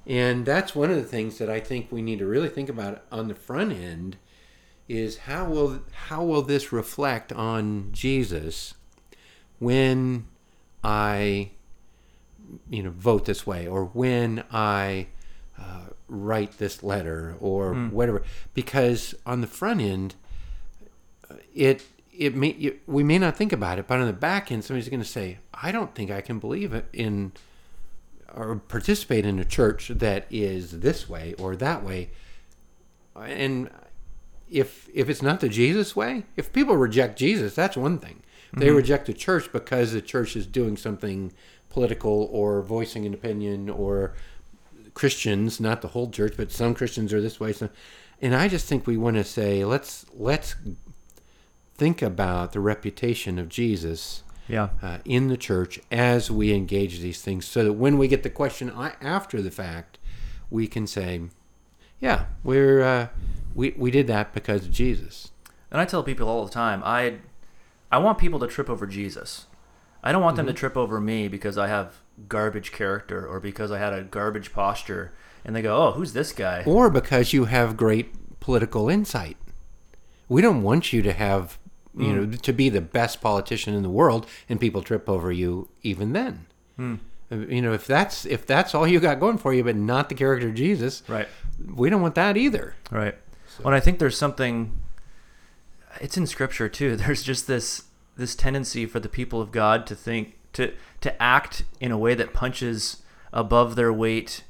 And 0.06 0.46
that's 0.46 0.74
one 0.74 0.90
of 0.90 0.96
the 0.96 1.04
things 1.04 1.38
that 1.38 1.48
I 1.50 1.60
think 1.60 1.88
we 1.90 2.02
need 2.02 2.18
to 2.18 2.26
really 2.26 2.48
think 2.48 2.68
about 2.68 3.04
on 3.12 3.28
the 3.28 3.34
front 3.34 3.72
end 3.72 4.16
is 4.88 5.18
how 5.18 5.44
will 5.44 5.82
how 5.92 6.24
will 6.24 6.42
this 6.42 6.72
reflect 6.72 7.32
on 7.32 7.90
Jesus 7.92 8.74
when 9.58 10.26
I 10.82 11.52
you 12.68 12.82
know 12.82 12.90
vote 12.90 13.24
this 13.24 13.46
way 13.46 13.66
or 13.66 13.84
when 13.86 14.44
I 14.50 15.08
uh, 15.58 15.86
write 16.08 16.58
this 16.58 16.82
letter 16.82 17.36
or 17.40 17.74
mm. 17.74 17.92
whatever 17.92 18.22
because 18.54 19.14
on 19.24 19.40
the 19.40 19.46
front 19.46 19.80
end 19.80 20.14
uh, 21.30 21.34
it 21.54 21.84
it 22.16 22.34
may 22.34 22.48
it, 22.48 22.80
we 22.86 23.02
may 23.02 23.18
not 23.18 23.36
think 23.36 23.52
about 23.52 23.78
it 23.78 23.86
but 23.86 23.98
on 23.98 24.06
the 24.06 24.12
back 24.12 24.50
end 24.50 24.64
somebody's 24.64 24.88
going 24.88 25.00
to 25.00 25.06
say 25.06 25.38
I 25.54 25.72
don't 25.72 25.94
think 25.94 26.10
I 26.10 26.20
can 26.20 26.38
believe 26.38 26.72
it 26.72 26.86
in 26.92 27.32
or 28.34 28.56
participate 28.56 29.26
in 29.26 29.38
a 29.38 29.44
church 29.44 29.88
that 29.88 30.26
is 30.30 30.80
this 30.80 31.08
way 31.08 31.34
or 31.38 31.56
that 31.56 31.82
way 31.82 32.10
and 33.16 33.70
if 34.48 34.88
if 34.92 35.08
it's 35.08 35.22
not 35.22 35.40
the 35.40 35.48
Jesus 35.48 35.94
way 35.94 36.24
if 36.36 36.52
people 36.52 36.76
reject 36.76 37.18
Jesus 37.18 37.54
that's 37.54 37.76
one 37.76 37.98
thing 37.98 38.22
they 38.52 38.66
mm-hmm. 38.66 38.76
reject 38.76 39.06
the 39.06 39.12
church 39.12 39.52
because 39.52 39.92
the 39.92 40.00
church 40.00 40.34
is 40.34 40.46
doing 40.46 40.76
something 40.76 41.32
political 41.70 42.28
or 42.32 42.62
voicing 42.62 43.06
an 43.06 43.14
opinion 43.14 43.70
or 43.70 44.14
Christians 44.92 45.60
not 45.60 45.82
the 45.82 45.88
whole 45.88 46.10
church 46.10 46.34
but 46.36 46.52
some 46.52 46.74
Christians 46.74 47.12
are 47.12 47.20
this 47.20 47.40
way 47.40 47.52
so 47.52 47.70
and 48.20 48.34
I 48.34 48.48
just 48.48 48.66
think 48.66 48.86
we 48.86 48.96
want 48.96 49.16
to 49.16 49.24
say 49.24 49.64
let's 49.64 50.04
let's 50.12 50.56
think 51.80 52.02
about 52.02 52.52
the 52.52 52.60
reputation 52.60 53.38
of 53.38 53.48
Jesus 53.48 54.22
yeah. 54.50 54.68
uh, 54.82 54.98
in 55.04 55.28
the 55.28 55.36
church 55.36 55.80
as 55.90 56.30
we 56.30 56.52
engage 56.52 57.00
these 57.00 57.22
things 57.22 57.46
so 57.46 57.64
that 57.64 57.72
when 57.72 57.96
we 57.96 58.08
get 58.08 58.22
the 58.22 58.30
question 58.30 58.70
after 59.00 59.40
the 59.40 59.50
fact, 59.50 59.98
we 60.50 60.66
can 60.66 60.86
say, 60.86 61.22
yeah, 62.00 62.26
we're, 62.42 62.82
uh, 62.82 63.08
we, 63.54 63.74
we 63.76 63.90
did 63.90 64.06
that 64.08 64.34
because 64.34 64.66
of 64.66 64.72
Jesus. 64.72 65.30
And 65.70 65.80
I 65.80 65.84
tell 65.84 66.02
people 66.02 66.28
all 66.28 66.44
the 66.44 66.50
time, 66.50 66.82
I, 66.84 67.18
I 67.92 67.98
want 67.98 68.18
people 68.18 68.40
to 68.40 68.46
trip 68.46 68.68
over 68.68 68.86
Jesus. 68.86 69.46
I 70.02 70.12
don't 70.12 70.22
want 70.22 70.36
them 70.36 70.46
mm-hmm. 70.46 70.54
to 70.54 70.58
trip 70.58 70.76
over 70.76 71.00
me 71.00 71.28
because 71.28 71.58
I 71.58 71.68
have 71.68 72.00
garbage 72.28 72.72
character 72.72 73.26
or 73.26 73.40
because 73.40 73.70
I 73.70 73.78
had 73.78 73.92
a 73.92 74.02
garbage 74.02 74.52
posture 74.52 75.12
and 75.44 75.54
they 75.54 75.62
go, 75.62 75.76
"Oh, 75.76 75.92
who's 75.92 76.12
this 76.12 76.32
guy?" 76.32 76.62
Or 76.66 76.90
because 76.90 77.32
you 77.32 77.46
have 77.46 77.76
great 77.76 78.40
political 78.40 78.88
insight. 78.88 79.36
We 80.28 80.42
don't 80.42 80.62
want 80.62 80.92
you 80.92 81.02
to 81.02 81.12
have 81.12 81.58
you 81.96 82.06
mm. 82.06 82.30
know, 82.30 82.36
to 82.36 82.52
be 82.52 82.68
the 82.68 82.80
best 82.80 83.20
politician 83.20 83.74
in 83.74 83.82
the 83.82 83.90
world, 83.90 84.26
and 84.48 84.60
people 84.60 84.82
trip 84.82 85.08
over 85.08 85.32
you 85.32 85.68
even 85.82 86.12
then. 86.12 86.46
Mm. 86.78 86.98
You 87.30 87.62
know, 87.62 87.72
if 87.72 87.86
that's 87.86 88.26
if 88.26 88.46
that's 88.46 88.74
all 88.74 88.86
you 88.86 88.98
got 89.00 89.20
going 89.20 89.38
for 89.38 89.54
you, 89.54 89.62
but 89.62 89.76
not 89.76 90.08
the 90.08 90.14
character 90.14 90.48
of 90.48 90.54
Jesus, 90.54 91.02
right? 91.08 91.28
We 91.64 91.90
don't 91.90 92.02
want 92.02 92.16
that 92.16 92.36
either, 92.36 92.74
right? 92.90 93.16
So. 93.56 93.64
Well, 93.64 93.74
I 93.74 93.80
think 93.80 93.98
there's 93.98 94.16
something. 94.16 94.80
It's 96.00 96.16
in 96.16 96.26
Scripture 96.26 96.68
too. 96.68 96.96
There's 96.96 97.22
just 97.22 97.46
this 97.46 97.84
this 98.20 98.36
tendency 98.36 98.86
for 98.86 99.00
the 99.00 99.08
people 99.08 99.40
of 99.40 99.50
God 99.50 99.86
to 99.88 99.94
think 99.94 100.36
to 100.52 100.72
to 101.00 101.22
act 101.22 101.64
in 101.80 101.90
a 101.90 101.98
way 101.98 102.14
that 102.14 102.32
punches 102.32 103.02
above 103.32 103.74
their 103.74 103.92
weight 103.92 104.44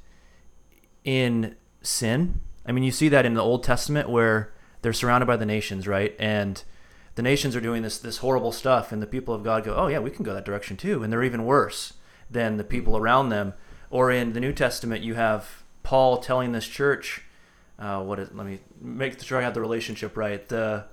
in 1.05 1.57
sin. 1.83 2.41
I 2.67 2.73
mean, 2.73 2.85
you 2.85 2.93
see 2.93 3.09
that 3.09 3.25
in 3.25 3.35
the 3.35 3.43
Old 3.43 3.65
Testament 3.65 4.09
where 4.09 4.53
they're 4.83 4.93
surrounded 4.93 5.27
by 5.27 5.37
the 5.37 5.47
nations, 5.47 5.87
right? 5.89 6.15
And 6.19 6.63
the 7.15 7.23
nations 7.23 7.57
are 7.57 7.61
doing 7.61 7.83
this 7.83 7.99
this 7.99 8.19
horrible 8.19 8.53
stuff, 8.53 8.93
and 8.93 9.01
the 9.03 9.07
people 9.07 9.35
of 9.35 9.45
God 9.45 9.65
go, 9.65 9.75
"Oh 9.75 9.87
yeah, 9.87 9.99
we 9.99 10.11
can 10.11 10.25
go 10.25 10.35
that 10.35 10.45
direction 10.45 10.77
too," 10.77 11.03
and 11.03 11.13
they're 11.13 11.25
even 11.25 11.45
worse 11.45 11.95
than 12.31 12.57
the 12.57 12.65
people 12.65 12.97
around 12.97 13.29
them. 13.29 13.55
Or 13.91 14.11
in 14.11 14.33
the 14.33 14.41
New 14.41 14.53
Testament, 14.53 15.03
you 15.03 15.15
have 15.15 15.63
Paul 15.83 16.19
telling 16.19 16.53
this 16.53 16.67
church, 16.67 17.23
uh, 17.79 18.03
"What 18.03 18.19
is? 18.19 18.31
Let 18.33 18.47
me 18.47 18.61
make 18.81 19.21
sure 19.23 19.39
I 19.39 19.43
have 19.43 19.55
the 19.55 19.61
relationship 19.61 20.17
right." 20.17 20.47
The 20.49 20.85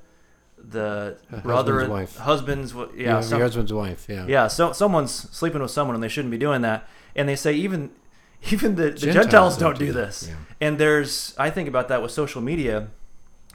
the 0.58 1.17
uh, 1.32 1.39
brother 1.39 1.80
husband's 1.80 1.91
wife. 1.91 2.17
husband's 2.17 2.74
yeah, 2.74 2.88
yeah 2.96 3.22
some, 3.22 3.38
your 3.38 3.46
husband's 3.46 3.74
wife 3.74 4.06
yeah 4.10 4.26
yeah 4.28 4.48
so 4.48 4.74
someone's 4.74 5.12
sleeping 5.12 5.62
with 5.62 5.72
someone 5.72 5.96
and 5.96 6.04
they 6.04 6.08
shouldn't 6.08 6.32
be 6.32 6.38
doing 6.38 6.62
that 6.62 6.88
and 7.15 7.30
they 7.30 7.36
say 7.36 7.54
even 7.54 7.91
even 8.52 8.76
the, 8.76 8.89
the 8.89 8.91
gentiles, 8.91 9.26
gentiles 9.26 9.58
don't, 9.58 9.78
do, 9.78 9.88
do 9.88 9.93
this 9.93 10.28
yeah. 10.30 10.36
and 10.60 10.78
there's 10.78 11.34
i 11.38 11.50
think 11.50 11.67
about 11.67 11.88
that 11.88 12.02
with 12.02 12.12
social 12.12 12.41
media 12.41 12.88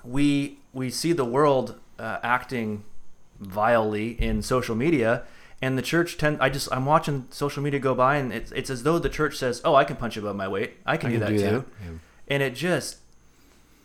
we 0.04 0.58
we 0.72 0.90
see 0.90 1.12
the 1.12 1.24
world 1.24 1.78
uh, 1.98 2.18
acting 2.22 2.84
vilely 3.38 4.10
in 4.20 4.42
social 4.42 4.74
media 4.74 5.24
and 5.60 5.76
the 5.76 5.82
church 5.82 6.16
tend 6.16 6.38
i 6.40 6.48
just 6.48 6.68
i'm 6.72 6.86
watching 6.86 7.26
social 7.30 7.62
media 7.62 7.78
go 7.78 7.94
by 7.94 8.16
and 8.16 8.32
it's, 8.32 8.52
it's 8.52 8.70
as 8.70 8.84
though 8.84 8.98
the 8.98 9.08
church 9.08 9.36
says 9.36 9.60
oh 9.64 9.74
i 9.74 9.84
can 9.84 9.96
punch 9.96 10.16
above 10.16 10.36
my 10.36 10.48
weight 10.48 10.74
i 10.86 10.96
can, 10.96 11.10
I 11.10 11.12
do, 11.12 11.18
can 11.18 11.26
that 11.26 11.32
do 11.32 11.38
too 11.38 11.44
that. 11.44 11.64
Yeah. 11.84 11.98
and 12.28 12.42
it 12.42 12.54
just 12.54 12.98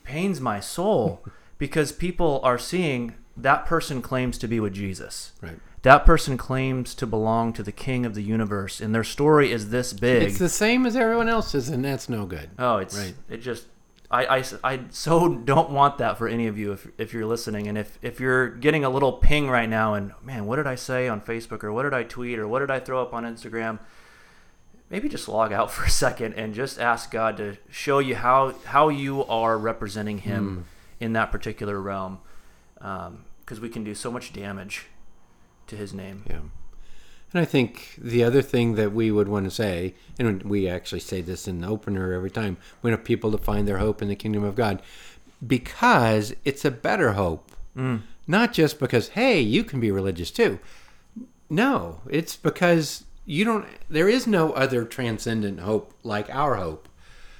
pains 0.03 0.39
my 0.39 0.59
soul 0.59 1.23
because 1.57 1.91
people 1.91 2.39
are 2.43 2.57
seeing 2.57 3.15
that 3.35 3.65
person 3.65 4.01
claims 4.01 4.37
to 4.37 4.47
be 4.47 4.59
with 4.59 4.73
jesus 4.73 5.33
right 5.41 5.59
that 5.83 6.05
person 6.05 6.37
claims 6.37 6.93
to 6.95 7.05
belong 7.05 7.53
to 7.53 7.63
the 7.63 7.71
king 7.71 8.05
of 8.05 8.13
the 8.15 8.23
universe 8.23 8.81
and 8.81 8.93
their 8.93 9.03
story 9.03 9.51
is 9.51 9.69
this 9.69 9.93
big 9.93 10.23
it's 10.23 10.39
the 10.39 10.49
same 10.49 10.85
as 10.85 10.95
everyone 10.95 11.29
else's 11.29 11.69
and 11.69 11.85
that's 11.85 12.09
no 12.09 12.25
good 12.25 12.49
oh 12.59 12.77
it's 12.77 12.97
right. 12.97 13.13
it 13.29 13.37
just 13.37 13.65
I, 14.09 14.37
I, 14.37 14.43
I 14.63 14.79
so 14.89 15.29
don't 15.45 15.69
want 15.69 15.97
that 15.97 16.17
for 16.17 16.27
any 16.27 16.47
of 16.47 16.57
you 16.57 16.71
if, 16.73 16.87
if 16.97 17.13
you're 17.13 17.25
listening. 17.25 17.67
And 17.67 17.77
if, 17.77 17.97
if 18.01 18.19
you're 18.19 18.49
getting 18.49 18.83
a 18.83 18.89
little 18.89 19.13
ping 19.13 19.49
right 19.49 19.69
now 19.69 19.95
and, 19.95 20.13
man, 20.23 20.45
what 20.45 20.55
did 20.57 20.67
I 20.67 20.75
say 20.75 21.07
on 21.07 21.21
Facebook 21.21 21.63
or 21.63 21.71
what 21.73 21.83
did 21.83 21.93
I 21.93 22.03
tweet 22.03 22.39
or 22.39 22.47
what 22.47 22.59
did 22.59 22.71
I 22.71 22.79
throw 22.79 23.01
up 23.01 23.13
on 23.13 23.23
Instagram? 23.23 23.79
Maybe 24.89 25.09
just 25.09 25.27
log 25.27 25.51
out 25.51 25.71
for 25.73 25.83
a 25.83 25.89
second 25.89 26.35
and 26.35 26.53
just 26.53 26.79
ask 26.79 27.11
God 27.11 27.37
to 27.37 27.57
show 27.69 27.99
you 27.99 28.15
how, 28.15 28.55
how 28.65 28.89
you 28.89 29.25
are 29.25 29.57
representing 29.57 30.19
Him 30.19 30.65
mm. 30.65 30.76
In 30.99 31.13
that 31.13 31.31
particular 31.31 31.79
realm. 31.81 32.19
Because 32.75 33.07
um, 33.57 33.61
we 33.61 33.69
can 33.69 33.83
do 33.83 33.95
so 33.95 34.11
much 34.11 34.33
damage 34.33 34.85
to 35.67 35.75
His 35.75 35.93
name. 35.93 36.23
Yeah. 36.29 36.39
And 37.33 37.41
I 37.41 37.45
think 37.45 37.95
the 37.97 38.23
other 38.23 38.41
thing 38.41 38.75
that 38.75 38.93
we 38.93 39.11
would 39.11 39.27
want 39.27 39.45
to 39.45 39.51
say, 39.51 39.95
and 40.17 40.43
we 40.43 40.67
actually 40.69 41.01
say 41.01 41.21
this 41.21 41.47
in 41.47 41.59
the 41.59 41.67
opener 41.67 42.13
every 42.13 42.31
time, 42.31 42.55
we 42.81 42.89
want 42.89 43.03
people 43.03 43.31
to 43.31 43.37
find 43.37 43.67
their 43.67 43.79
hope 43.79 44.01
in 44.01 44.07
the 44.07 44.15
kingdom 44.15 44.43
of 44.43 44.55
God. 44.55 44.81
because 45.45 46.33
it's 46.45 46.65
a 46.65 46.71
better 46.71 47.13
hope. 47.13 47.51
Not 48.25 48.53
just 48.53 48.79
because, 48.79 49.09
hey, 49.09 49.39
you 49.39 49.63
can 49.63 49.79
be 49.79 49.91
religious 49.91 50.31
too. 50.31 50.59
No, 51.49 52.01
it's 52.09 52.35
because 52.35 53.03
you 53.25 53.45
don't, 53.45 53.67
there 53.89 54.09
is 54.09 54.25
no 54.25 54.51
other 54.53 54.83
transcendent 54.83 55.59
hope 55.59 55.93
like 56.03 56.27
our 56.33 56.55
hope. 56.55 56.89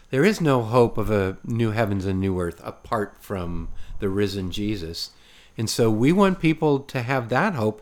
There 0.09 0.25
is 0.25 0.39
no 0.39 0.63
hope 0.63 0.97
of 0.97 1.11
a 1.11 1.37
new 1.43 1.71
heavens 1.71 2.05
and 2.05 2.19
new 2.19 2.39
earth 2.39 2.61
apart 2.63 3.17
from 3.19 3.69
the 3.99 4.09
risen 4.09 4.51
Jesus. 4.51 5.11
And 5.57 5.69
so 5.69 5.89
we 5.89 6.11
want 6.11 6.39
people 6.39 6.79
to 6.79 7.01
have 7.01 7.29
that 7.29 7.55
hope. 7.55 7.81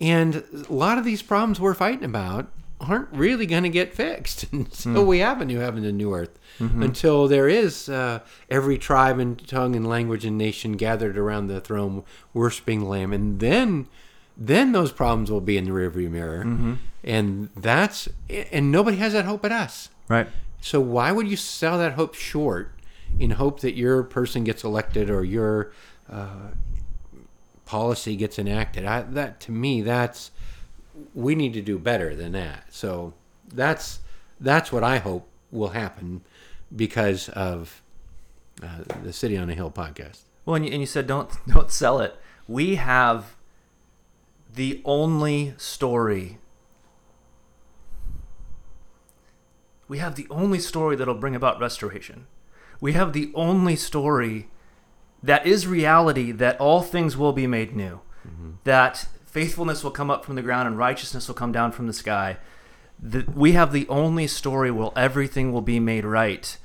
And 0.00 0.44
a 0.68 0.72
lot 0.72 0.98
of 0.98 1.04
these 1.04 1.22
problems 1.22 1.60
we're 1.60 1.74
fighting 1.74 2.04
about 2.04 2.48
aren't 2.80 3.08
really 3.12 3.46
going 3.46 3.62
to 3.62 3.68
get 3.68 3.94
fixed 3.94 4.44
until 4.52 5.02
hmm. 5.02 5.06
we 5.06 5.20
have 5.20 5.40
a 5.40 5.44
new 5.44 5.60
heaven 5.60 5.84
and 5.84 5.96
new 5.96 6.14
earth. 6.14 6.38
Mm-hmm. 6.58 6.82
Until 6.82 7.28
there 7.28 7.48
is 7.48 7.88
uh, 7.88 8.20
every 8.50 8.76
tribe 8.76 9.18
and 9.18 9.46
tongue 9.46 9.74
and 9.74 9.88
language 9.88 10.24
and 10.24 10.36
nation 10.36 10.72
gathered 10.72 11.16
around 11.16 11.46
the 11.46 11.60
throne 11.60 12.04
worshiping 12.34 12.80
the 12.80 12.86
Lamb. 12.86 13.12
And 13.12 13.40
then 13.40 13.88
then 14.36 14.72
those 14.72 14.92
problems 14.92 15.30
will 15.30 15.40
be 15.40 15.56
in 15.56 15.64
the 15.64 15.70
rearview 15.70 16.10
mirror. 16.10 16.44
Mm-hmm. 16.44 16.74
And 17.04 17.50
that's 17.56 18.08
and 18.28 18.70
nobody 18.70 18.96
has 18.98 19.12
that 19.12 19.24
hope 19.24 19.42
but 19.42 19.52
us. 19.52 19.88
Right. 20.08 20.28
So 20.62 20.80
why 20.80 21.10
would 21.10 21.28
you 21.28 21.36
sell 21.36 21.76
that 21.78 21.94
hope 21.94 22.14
short 22.14 22.72
in 23.18 23.32
hope 23.32 23.60
that 23.60 23.74
your 23.74 24.04
person 24.04 24.44
gets 24.44 24.62
elected 24.62 25.10
or 25.10 25.24
your 25.24 25.72
uh, 26.08 26.52
policy 27.66 28.14
gets 28.14 28.38
enacted? 28.38 28.84
I, 28.84 29.02
that 29.02 29.40
to 29.40 29.52
me, 29.52 29.82
that's 29.82 30.30
we 31.14 31.34
need 31.34 31.52
to 31.54 31.60
do 31.60 31.78
better 31.78 32.14
than 32.14 32.32
that. 32.32 32.72
So 32.72 33.12
that's 33.52 34.00
that's 34.40 34.70
what 34.70 34.84
I 34.84 34.98
hope 34.98 35.28
will 35.50 35.70
happen 35.70 36.22
because 36.74 37.28
of 37.30 37.82
uh, 38.62 38.84
the 39.02 39.12
City 39.12 39.36
on 39.36 39.50
a 39.50 39.54
Hill 39.54 39.70
podcast. 39.70 40.20
Well, 40.46 40.54
and 40.54 40.64
you, 40.64 40.70
and 40.70 40.80
you 40.80 40.86
said 40.86 41.08
don't 41.08 41.30
don't 41.48 41.72
sell 41.72 41.98
it. 41.98 42.16
We 42.46 42.76
have 42.76 43.34
the 44.54 44.80
only 44.84 45.54
story. 45.56 46.38
We 49.88 49.98
have 49.98 50.14
the 50.14 50.26
only 50.30 50.58
story 50.58 50.96
that'll 50.96 51.14
bring 51.14 51.34
about 51.34 51.60
restoration. 51.60 52.26
We 52.80 52.92
have 52.94 53.12
the 53.12 53.30
only 53.34 53.76
story 53.76 54.48
that 55.22 55.46
is 55.46 55.66
reality 55.66 56.32
that 56.32 56.58
all 56.58 56.82
things 56.82 57.16
will 57.16 57.32
be 57.32 57.46
made 57.46 57.76
new. 57.76 58.00
Mm-hmm. 58.26 58.50
That 58.64 59.06
faithfulness 59.24 59.84
will 59.84 59.90
come 59.90 60.10
up 60.10 60.24
from 60.24 60.34
the 60.34 60.42
ground 60.42 60.66
and 60.66 60.76
righteousness 60.78 61.28
will 61.28 61.34
come 61.34 61.52
down 61.52 61.72
from 61.72 61.86
the 61.86 61.92
sky. 61.92 62.38
The, 63.00 63.24
we 63.34 63.52
have 63.52 63.72
the 63.72 63.88
only 63.88 64.26
story 64.26 64.70
where 64.70 64.90
everything 64.96 65.52
will 65.52 65.62
be 65.62 65.80
made 65.80 66.04
right. 66.04 66.56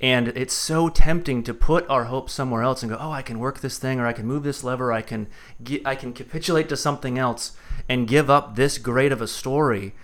And 0.00 0.28
it's 0.28 0.52
so 0.52 0.90
tempting 0.90 1.42
to 1.44 1.54
put 1.54 1.88
our 1.88 2.04
hope 2.04 2.28
somewhere 2.28 2.62
else 2.62 2.82
and 2.82 2.92
go, 2.92 2.98
"Oh, 3.00 3.12
I 3.12 3.22
can 3.22 3.38
work 3.38 3.60
this 3.60 3.78
thing, 3.78 3.98
or 3.98 4.06
I 4.06 4.12
can 4.12 4.26
move 4.26 4.42
this 4.42 4.62
lever, 4.62 4.88
or 4.88 4.92
I 4.92 5.00
can 5.00 5.26
get, 5.64 5.86
I 5.86 5.94
can 5.94 6.12
capitulate 6.12 6.68
to 6.68 6.76
something 6.76 7.18
else 7.18 7.56
and 7.88 8.06
give 8.06 8.28
up 8.28 8.56
this 8.56 8.76
great 8.76 9.10
of 9.10 9.22
a 9.22 9.26
story." 9.26 9.94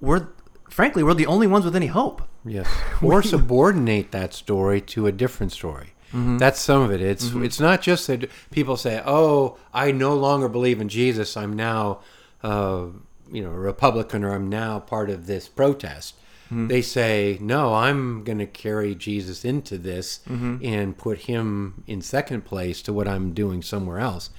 We're 0.00 0.28
frankly, 0.74 1.04
we're 1.04 1.14
the 1.14 1.26
only 1.26 1.46
ones 1.46 1.64
with 1.64 1.76
any 1.76 1.86
hope. 1.86 2.22
Yes. 2.44 2.68
Or 3.02 3.22
subordinate 3.22 4.10
that 4.10 4.34
story 4.34 4.80
to 4.80 5.06
a 5.06 5.12
different 5.12 5.52
story. 5.52 5.92
Mm-hmm. 6.08 6.38
That's 6.38 6.60
some 6.60 6.82
of 6.82 6.90
it. 6.90 7.00
It's 7.00 7.26
mm-hmm. 7.26 7.44
it's 7.44 7.60
not 7.60 7.80
just 7.80 8.06
that 8.06 8.30
people 8.50 8.76
say, 8.76 9.02
"Oh, 9.04 9.56
I 9.72 9.92
no 9.92 10.14
longer 10.14 10.48
believe 10.48 10.80
in 10.80 10.88
Jesus. 10.88 11.36
I'm 11.36 11.54
now, 11.54 12.00
uh, 12.42 12.86
you 13.30 13.42
know, 13.42 13.50
a 13.50 13.58
Republican, 13.58 14.24
or 14.24 14.32
I'm 14.32 14.48
now 14.48 14.78
part 14.78 15.10
of 15.10 15.26
this 15.26 15.48
protest." 15.48 16.14
Mm-hmm. 16.46 16.68
They 16.68 16.82
say, 16.82 17.38
"No, 17.40 17.74
I'm 17.74 18.22
going 18.22 18.38
to 18.38 18.46
carry 18.46 18.94
Jesus 18.94 19.44
into 19.44 19.76
this 19.76 20.20
and 20.28 20.96
put 20.96 21.18
him 21.30 21.82
in 21.86 22.00
second 22.00 22.44
place 22.44 22.80
to 22.82 22.92
what 22.92 23.08
I'm 23.08 23.34
doing 23.34 23.62
somewhere 23.62 23.98
else." 23.98 24.30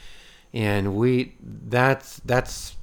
And 0.54 0.96
we 0.96 1.36
that's 1.42 2.22
that's 2.24 2.78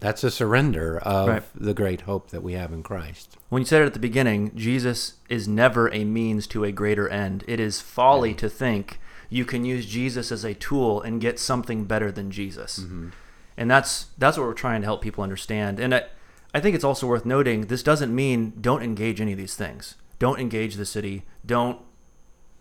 that's 0.00 0.22
a 0.24 0.30
surrender 0.30 0.98
of 0.98 1.28
Right. 1.28 1.42
the 1.54 1.74
great 1.74 2.02
hope 2.02 2.30
that 2.30 2.42
we 2.42 2.52
have 2.54 2.72
in 2.72 2.82
Christ. 2.82 3.36
When 3.48 3.62
you 3.62 3.66
said 3.66 3.82
it 3.82 3.86
at 3.86 3.94
the 3.94 3.98
beginning, 3.98 4.52
Jesus 4.54 5.14
is 5.28 5.48
never 5.48 5.92
a 5.92 6.04
means 6.04 6.46
to 6.48 6.64
a 6.64 6.72
greater 6.72 7.08
end. 7.08 7.44
It 7.48 7.60
is 7.60 7.80
folly 7.80 8.34
to 8.34 8.48
think 8.48 9.00
you 9.28 9.44
can 9.44 9.64
use 9.64 9.86
Jesus 9.86 10.32
as 10.32 10.44
a 10.44 10.54
tool 10.54 11.02
and 11.02 11.20
get 11.20 11.38
something 11.38 11.84
better 11.84 12.10
than 12.10 12.30
Jesus. 12.30 12.80
Mm-hmm. 12.80 13.10
And 13.56 13.70
that's 13.70 14.06
that's 14.16 14.38
what 14.38 14.46
we're 14.46 14.54
trying 14.54 14.82
to 14.82 14.86
help 14.86 15.02
people 15.02 15.24
understand. 15.24 15.80
And 15.80 15.94
I, 15.94 16.04
I 16.54 16.60
think 16.60 16.74
it's 16.74 16.84
also 16.84 17.06
worth 17.06 17.26
noting 17.26 17.62
this 17.62 17.82
doesn't 17.82 18.14
mean 18.14 18.54
don't 18.60 18.82
engage 18.82 19.20
any 19.20 19.32
of 19.32 19.38
these 19.38 19.56
things. 19.56 19.96
Don't 20.18 20.40
engage 20.40 20.76
the 20.76 20.86
city. 20.86 21.24
Don't 21.44 21.80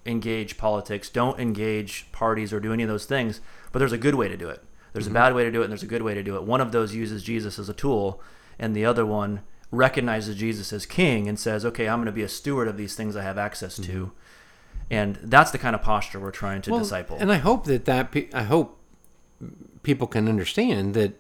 engage 0.06 0.58
politics. 0.58 1.10
Don't 1.10 1.40
engage 1.40 2.12
parties 2.12 2.52
or 2.52 2.60
do 2.60 2.74
any 2.74 2.84
of 2.84 2.90
those 2.90 3.06
things. 3.06 3.42
But 3.72 3.80
there's 3.80 3.92
a 3.94 3.98
good 3.98 4.16
way 4.16 4.28
to 4.28 4.38
do 4.38 4.50
it. 4.50 4.64
There's 4.98 5.08
a 5.08 5.10
mm-hmm. 5.10 5.16
bad 5.16 5.36
way 5.36 5.44
to 5.44 5.52
do 5.52 5.62
it, 5.62 5.66
and 5.66 5.72
there's 5.72 5.84
a 5.84 5.88
good 5.88 6.02
way 6.02 6.14
to 6.14 6.24
do 6.24 6.36
it. 6.36 6.44
One 6.44 6.62
of 6.62 6.72
those 6.72 6.94
uses 6.94 7.24
Jesus 7.24 7.60
as 7.60 7.70
a 7.70 7.74
tool, 7.74 8.22
and 8.58 8.76
the 8.76 8.86
other 8.86 9.06
one 9.06 9.42
recognizes 9.72 10.36
Jesus 10.36 10.74
as 10.74 10.86
king 10.86 11.28
and 11.28 11.40
says, 11.40 11.66
"Okay, 11.66 11.88
I'm 11.88 12.00
going 12.00 12.08
to 12.08 12.12
be 12.12 12.24
a 12.24 12.30
steward 12.30 12.68
of 12.68 12.78
these 12.78 12.96
things 12.96 13.16
I 13.16 13.24
have 13.24 13.38
access 13.38 13.76
to." 13.76 13.82
Mm-hmm. 13.82 14.14
And 14.90 15.20
that's 15.22 15.52
the 15.52 15.58
kind 15.58 15.76
of 15.76 15.82
posture 15.82 16.20
we're 16.20 16.32
trying 16.32 16.62
to 16.64 16.72
Well, 16.72 16.80
disciple. 16.80 17.18
And 17.20 17.32
I 17.32 17.38
hope 17.38 17.66
that 17.66 17.86
that 17.86 18.12
pe- 18.12 18.30
I 18.34 18.44
hope 18.44 18.80
people 19.84 20.08
can 20.08 20.28
understand 20.28 20.94
that 20.94 21.20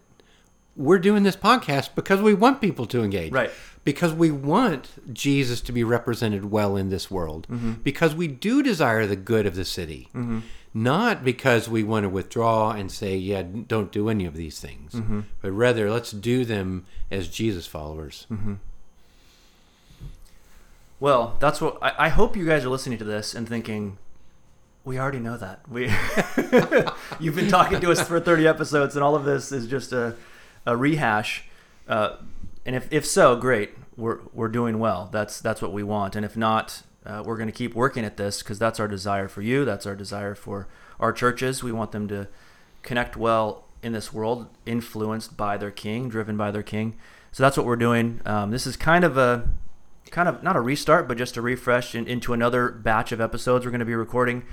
we're 0.76 1.00
doing 1.00 1.24
this 1.24 1.36
podcast 1.36 1.90
because 1.96 2.22
we 2.22 2.34
want 2.34 2.62
people 2.62 2.86
to 2.88 3.04
engage. 3.04 3.32
Right. 3.32 3.52
Because 3.84 4.13
we 4.13 4.32
want 4.32 5.13
Jesus 5.13 5.62
to 5.62 5.72
be 5.72 5.84
represented 5.84 6.52
well 6.52 6.76
in 6.76 6.90
this 6.90 7.10
world. 7.10 7.48
Mm-hmm. 7.50 7.74
Because 7.84 8.13
we 8.13 8.28
do 8.28 8.62
desire 8.62 9.06
the 9.06 9.16
good 9.16 9.46
of 9.46 9.56
the 9.56 9.66
city. 9.66 10.10
Mm-hmm. 10.13 10.40
Not 10.78 11.24
because 11.24 11.68
we 11.68 11.84
want 11.84 12.04
to 12.04 12.10
withdraw 12.10 12.70
and 12.70 12.92
say, 12.92 13.18
yeah, 13.18 13.42
don't 13.42 13.92
do 13.92 14.10
any 14.10 14.26
of 14.26 14.36
these 14.36 14.60
things. 14.60 14.94
Mm-hmm. 14.94 15.22
But 15.42 15.52
rather, 15.54 15.90
let's 15.90 16.12
do 16.12 16.46
them 16.46 16.86
as 17.10 17.28
Jesus 17.28 17.66
followers. 17.66 18.28
Mm-hmm. 18.32 18.54
Well, 21.00 21.36
that's 21.40 21.60
what 21.62 21.80
I, 21.82 21.94
I 22.06 22.10
hope 22.10 22.38
you 22.38 22.46
guys 22.46 22.63
are 22.63 22.70
listening 22.70 23.00
to 23.00 23.04
this 23.04 23.34
and 23.34 23.50
thinking, 23.50 23.98
we 24.86 25.00
already 25.00 25.18
know 25.18 25.36
that. 25.38 25.68
We 25.68 25.86
you've 27.20 27.36
been 27.36 27.50
talking 27.50 27.82
to 27.82 27.92
us 27.92 28.08
for 28.08 28.20
30 28.20 28.48
episodes, 28.48 28.96
and 28.96 29.04
all 29.04 29.16
of 29.16 29.26
this 29.26 29.52
is 29.52 29.66
just 29.66 29.92
a, 29.92 30.13
a 30.68 30.78
rehash. 30.78 31.46
Uh, 31.88 32.18
and 32.68 32.76
if, 32.76 32.88
if 32.94 33.04
so, 33.04 33.36
great. 33.36 33.72
We're, 33.96 34.20
we're 34.32 34.48
doing 34.48 34.78
well. 34.78 35.10
That's 35.12 35.42
that's 35.42 35.60
what 35.60 35.74
we 35.74 35.82
want. 35.82 36.16
And 36.16 36.24
if 36.24 36.38
not, 36.38 36.84
uh, 37.08 37.24
we're 37.26 37.38
going 37.38 37.48
to 37.48 37.54
keep 37.54 37.74
working 37.74 38.04
at 38.04 38.17
this 38.17 38.43
because 38.43 38.60
that's 38.60 38.80
our 38.80 38.88
desire 38.88 39.28
for 39.28 39.41
you. 39.41 39.63
That's 39.63 39.86
our 39.86 39.96
desire 39.96 40.36
for 40.36 40.67
our 41.00 41.13
churches. 41.13 41.63
We 41.63 41.72
want 41.72 41.91
them 41.91 42.08
to 42.10 42.28
connect 42.84 43.15
well 43.15 43.63
in 43.82 43.93
this 43.93 44.12
world, 44.12 44.48
influenced 44.65 45.38
by 45.38 45.58
their 45.58 45.72
king, 45.72 46.10
driven 46.10 46.36
by 46.36 46.52
their 46.52 46.63
king. 46.63 46.98
So 47.32 47.43
that's 47.43 47.56
what 47.56 47.65
we're 47.65 47.76
doing. 47.76 48.22
Um, 48.26 48.52
this 48.52 48.67
is 48.67 48.76
kind 48.76 49.04
of 49.04 49.17
a 49.17 49.50
kind 50.12 50.28
of 50.28 50.43
not 50.43 50.56
a 50.56 50.62
restart, 50.62 51.08
but 51.08 51.17
just 51.17 51.38
a 51.38 51.41
refresh 51.41 51.96
in, 51.96 52.08
into 52.08 52.34
another 52.34 52.70
batch 52.70 53.12
of 53.12 53.22
episodes 53.22 53.65
we're 53.65 53.72
going 53.72 53.80
to 53.80 53.86
be 53.86 53.96
recording, 53.96 54.43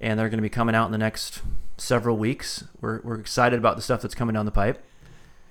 and 0.00 0.18
they're 0.18 0.28
going 0.28 0.38
to 0.38 0.42
be 0.42 0.48
coming 0.48 0.74
out 0.74 0.86
in 0.86 0.92
the 0.92 0.98
next 0.98 1.42
several 1.78 2.16
weeks. 2.16 2.64
We're, 2.80 3.00
we're 3.02 3.18
excited 3.18 3.58
about 3.58 3.76
the 3.76 3.82
stuff 3.82 4.02
that's 4.02 4.14
coming 4.14 4.34
down 4.34 4.44
the 4.44 4.52
pipe. 4.52 4.84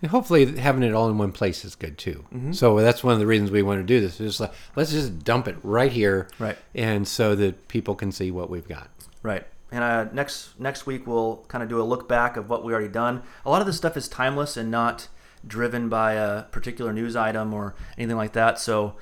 And 0.04 0.12
hopefully, 0.12 0.58
having 0.58 0.84
it 0.84 0.94
all 0.94 1.10
in 1.10 1.18
one 1.18 1.32
place 1.32 1.64
is 1.64 1.76
good 1.76 1.98
too. 1.98 2.26
Mm-hmm. 2.34 2.52
So 2.52 2.78
that's 2.82 3.06
one 3.06 3.14
of 3.14 3.22
the 3.22 3.26
reasons 3.26 3.52
we 3.52 3.62
want 3.62 3.80
to 3.80 3.86
do 3.86 4.02
this. 4.02 4.20
Is 4.20 4.38
like 4.38 4.52
let's 4.76 4.92
just 4.92 5.24
dump 5.24 5.48
it 5.48 5.56
right 5.64 5.94
here, 5.94 6.28
Right. 6.38 6.58
And 6.76 7.08
so 7.08 7.36
that 7.36 7.70
people 7.70 7.96
can 7.96 8.12
see 8.12 8.30
what 8.30 8.50
we've 8.50 8.68
got. 8.68 8.90
Right. 9.24 9.48
And 9.72 9.82
uh, 9.82 10.04
next 10.12 10.60
next 10.60 10.86
week 10.86 11.08
we'll 11.08 11.46
kind 11.48 11.64
of 11.64 11.70
do 11.70 11.82
a 11.82 11.84
look 11.84 12.10
back 12.10 12.36
of 12.36 12.50
what 12.50 12.66
we 12.66 12.74
already 12.74 12.90
done. 12.90 13.24
A 13.46 13.50
lot 13.50 13.62
of 13.62 13.66
this 13.66 13.78
stuff 13.78 13.96
is 13.96 14.10
timeless 14.10 14.58
and 14.58 14.70
not 14.70 15.08
driven 15.48 15.88
by 15.88 16.14
a 16.14 16.44
particular 16.44 16.92
news 16.92 17.16
item 17.16 17.54
or 17.54 17.74
anything 17.98 18.18
like 18.18 18.34
that. 18.34 18.60
So 18.60 18.96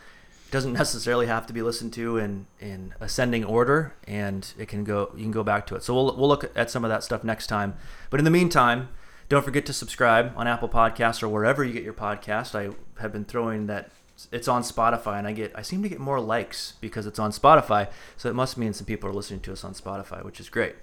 it 0.45 0.51
doesn't 0.51 0.73
necessarily 0.83 1.25
have 1.25 1.47
to 1.47 1.53
be 1.53 1.63
listened 1.63 1.93
to 1.93 2.17
in, 2.17 2.45
in 2.59 2.93
ascending 2.99 3.43
order, 3.43 3.95
and 4.07 4.53
it 4.59 4.67
can 4.67 4.83
go 4.83 5.09
you 5.15 5.23
can 5.23 5.31
go 5.31 5.43
back 5.43 5.65
to 5.65 5.75
it. 5.75 5.81
So 5.81 5.95
we'll 5.95 6.15
we'll 6.15 6.29
look 6.29 6.55
at 6.55 6.69
some 6.69 6.85
of 6.85 6.91
that 6.91 7.03
stuff 7.03 7.23
next 7.23 7.47
time. 7.47 7.73
But 8.11 8.19
in 8.19 8.23
the 8.23 8.29
meantime, 8.29 8.89
don't 9.31 9.45
forget 9.45 9.65
to 9.65 9.71
subscribe 9.71 10.33
on 10.35 10.45
Apple 10.45 10.67
Podcasts 10.67 11.23
or 11.23 11.29
wherever 11.29 11.63
you 11.63 11.71
get 11.71 11.83
your 11.83 11.93
podcast. 11.93 12.53
I 12.53 12.75
have 13.01 13.13
been 13.13 13.23
throwing 13.23 13.67
that 13.67 13.89
it's 14.29 14.49
on 14.49 14.61
Spotify, 14.61 15.19
and 15.19 15.25
I 15.25 15.31
get 15.31 15.53
I 15.55 15.61
seem 15.61 15.81
to 15.83 15.87
get 15.87 16.01
more 16.01 16.19
likes 16.19 16.73
because 16.81 17.05
it's 17.05 17.17
on 17.17 17.31
Spotify. 17.31 17.89
So 18.17 18.29
it 18.29 18.35
must 18.35 18.57
mean 18.57 18.73
some 18.73 18.85
people 18.85 19.09
are 19.09 19.13
listening 19.13 19.39
to 19.41 19.53
us 19.53 19.63
on 19.63 19.73
Spotify, 19.73 20.25
which 20.25 20.41
is 20.41 20.49
great. 20.49 20.75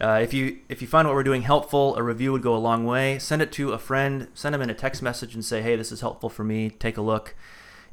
Uh, 0.00 0.18
if 0.20 0.34
you 0.34 0.58
if 0.68 0.82
you 0.82 0.88
find 0.88 1.06
what 1.06 1.14
we're 1.14 1.22
doing 1.22 1.42
helpful, 1.42 1.94
a 1.94 2.02
review 2.02 2.32
would 2.32 2.42
go 2.42 2.56
a 2.56 2.58
long 2.58 2.84
way. 2.84 3.20
Send 3.20 3.40
it 3.40 3.52
to 3.52 3.70
a 3.70 3.78
friend. 3.78 4.26
Send 4.34 4.52
them 4.52 4.62
in 4.62 4.70
a 4.70 4.74
text 4.74 5.00
message 5.00 5.36
and 5.36 5.44
say, 5.44 5.62
"Hey, 5.62 5.76
this 5.76 5.92
is 5.92 6.00
helpful 6.00 6.28
for 6.28 6.42
me. 6.42 6.70
Take 6.70 6.96
a 6.96 7.02
look." 7.02 7.36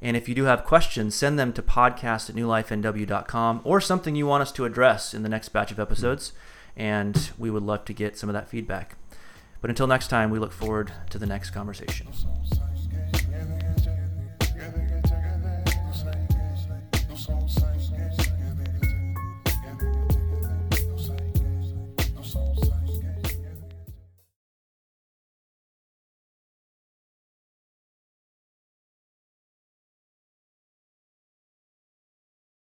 And 0.01 0.17
if 0.17 0.27
you 0.27 0.33
do 0.33 0.45
have 0.45 0.63
questions, 0.63 1.13
send 1.13 1.37
them 1.37 1.53
to 1.53 1.61
podcast 1.61 2.31
at 2.31 2.35
newlifenw.com 2.35 3.61
or 3.63 3.79
something 3.79 4.15
you 4.15 4.25
want 4.25 4.41
us 4.41 4.51
to 4.53 4.65
address 4.65 5.13
in 5.13 5.21
the 5.21 5.29
next 5.29 5.49
batch 5.49 5.71
of 5.71 5.79
episodes. 5.79 6.33
And 6.75 7.29
we 7.37 7.51
would 7.51 7.61
love 7.61 7.85
to 7.85 7.93
get 7.93 8.17
some 8.17 8.27
of 8.27 8.33
that 8.33 8.49
feedback. 8.49 8.95
But 9.61 9.69
until 9.69 9.87
next 9.87 10.07
time, 10.07 10.29
we 10.29 10.39
look 10.39 10.51
forward 10.51 10.91
to 11.09 11.17
the 11.17 11.25
next 11.25 11.51
conversation. 11.51 12.07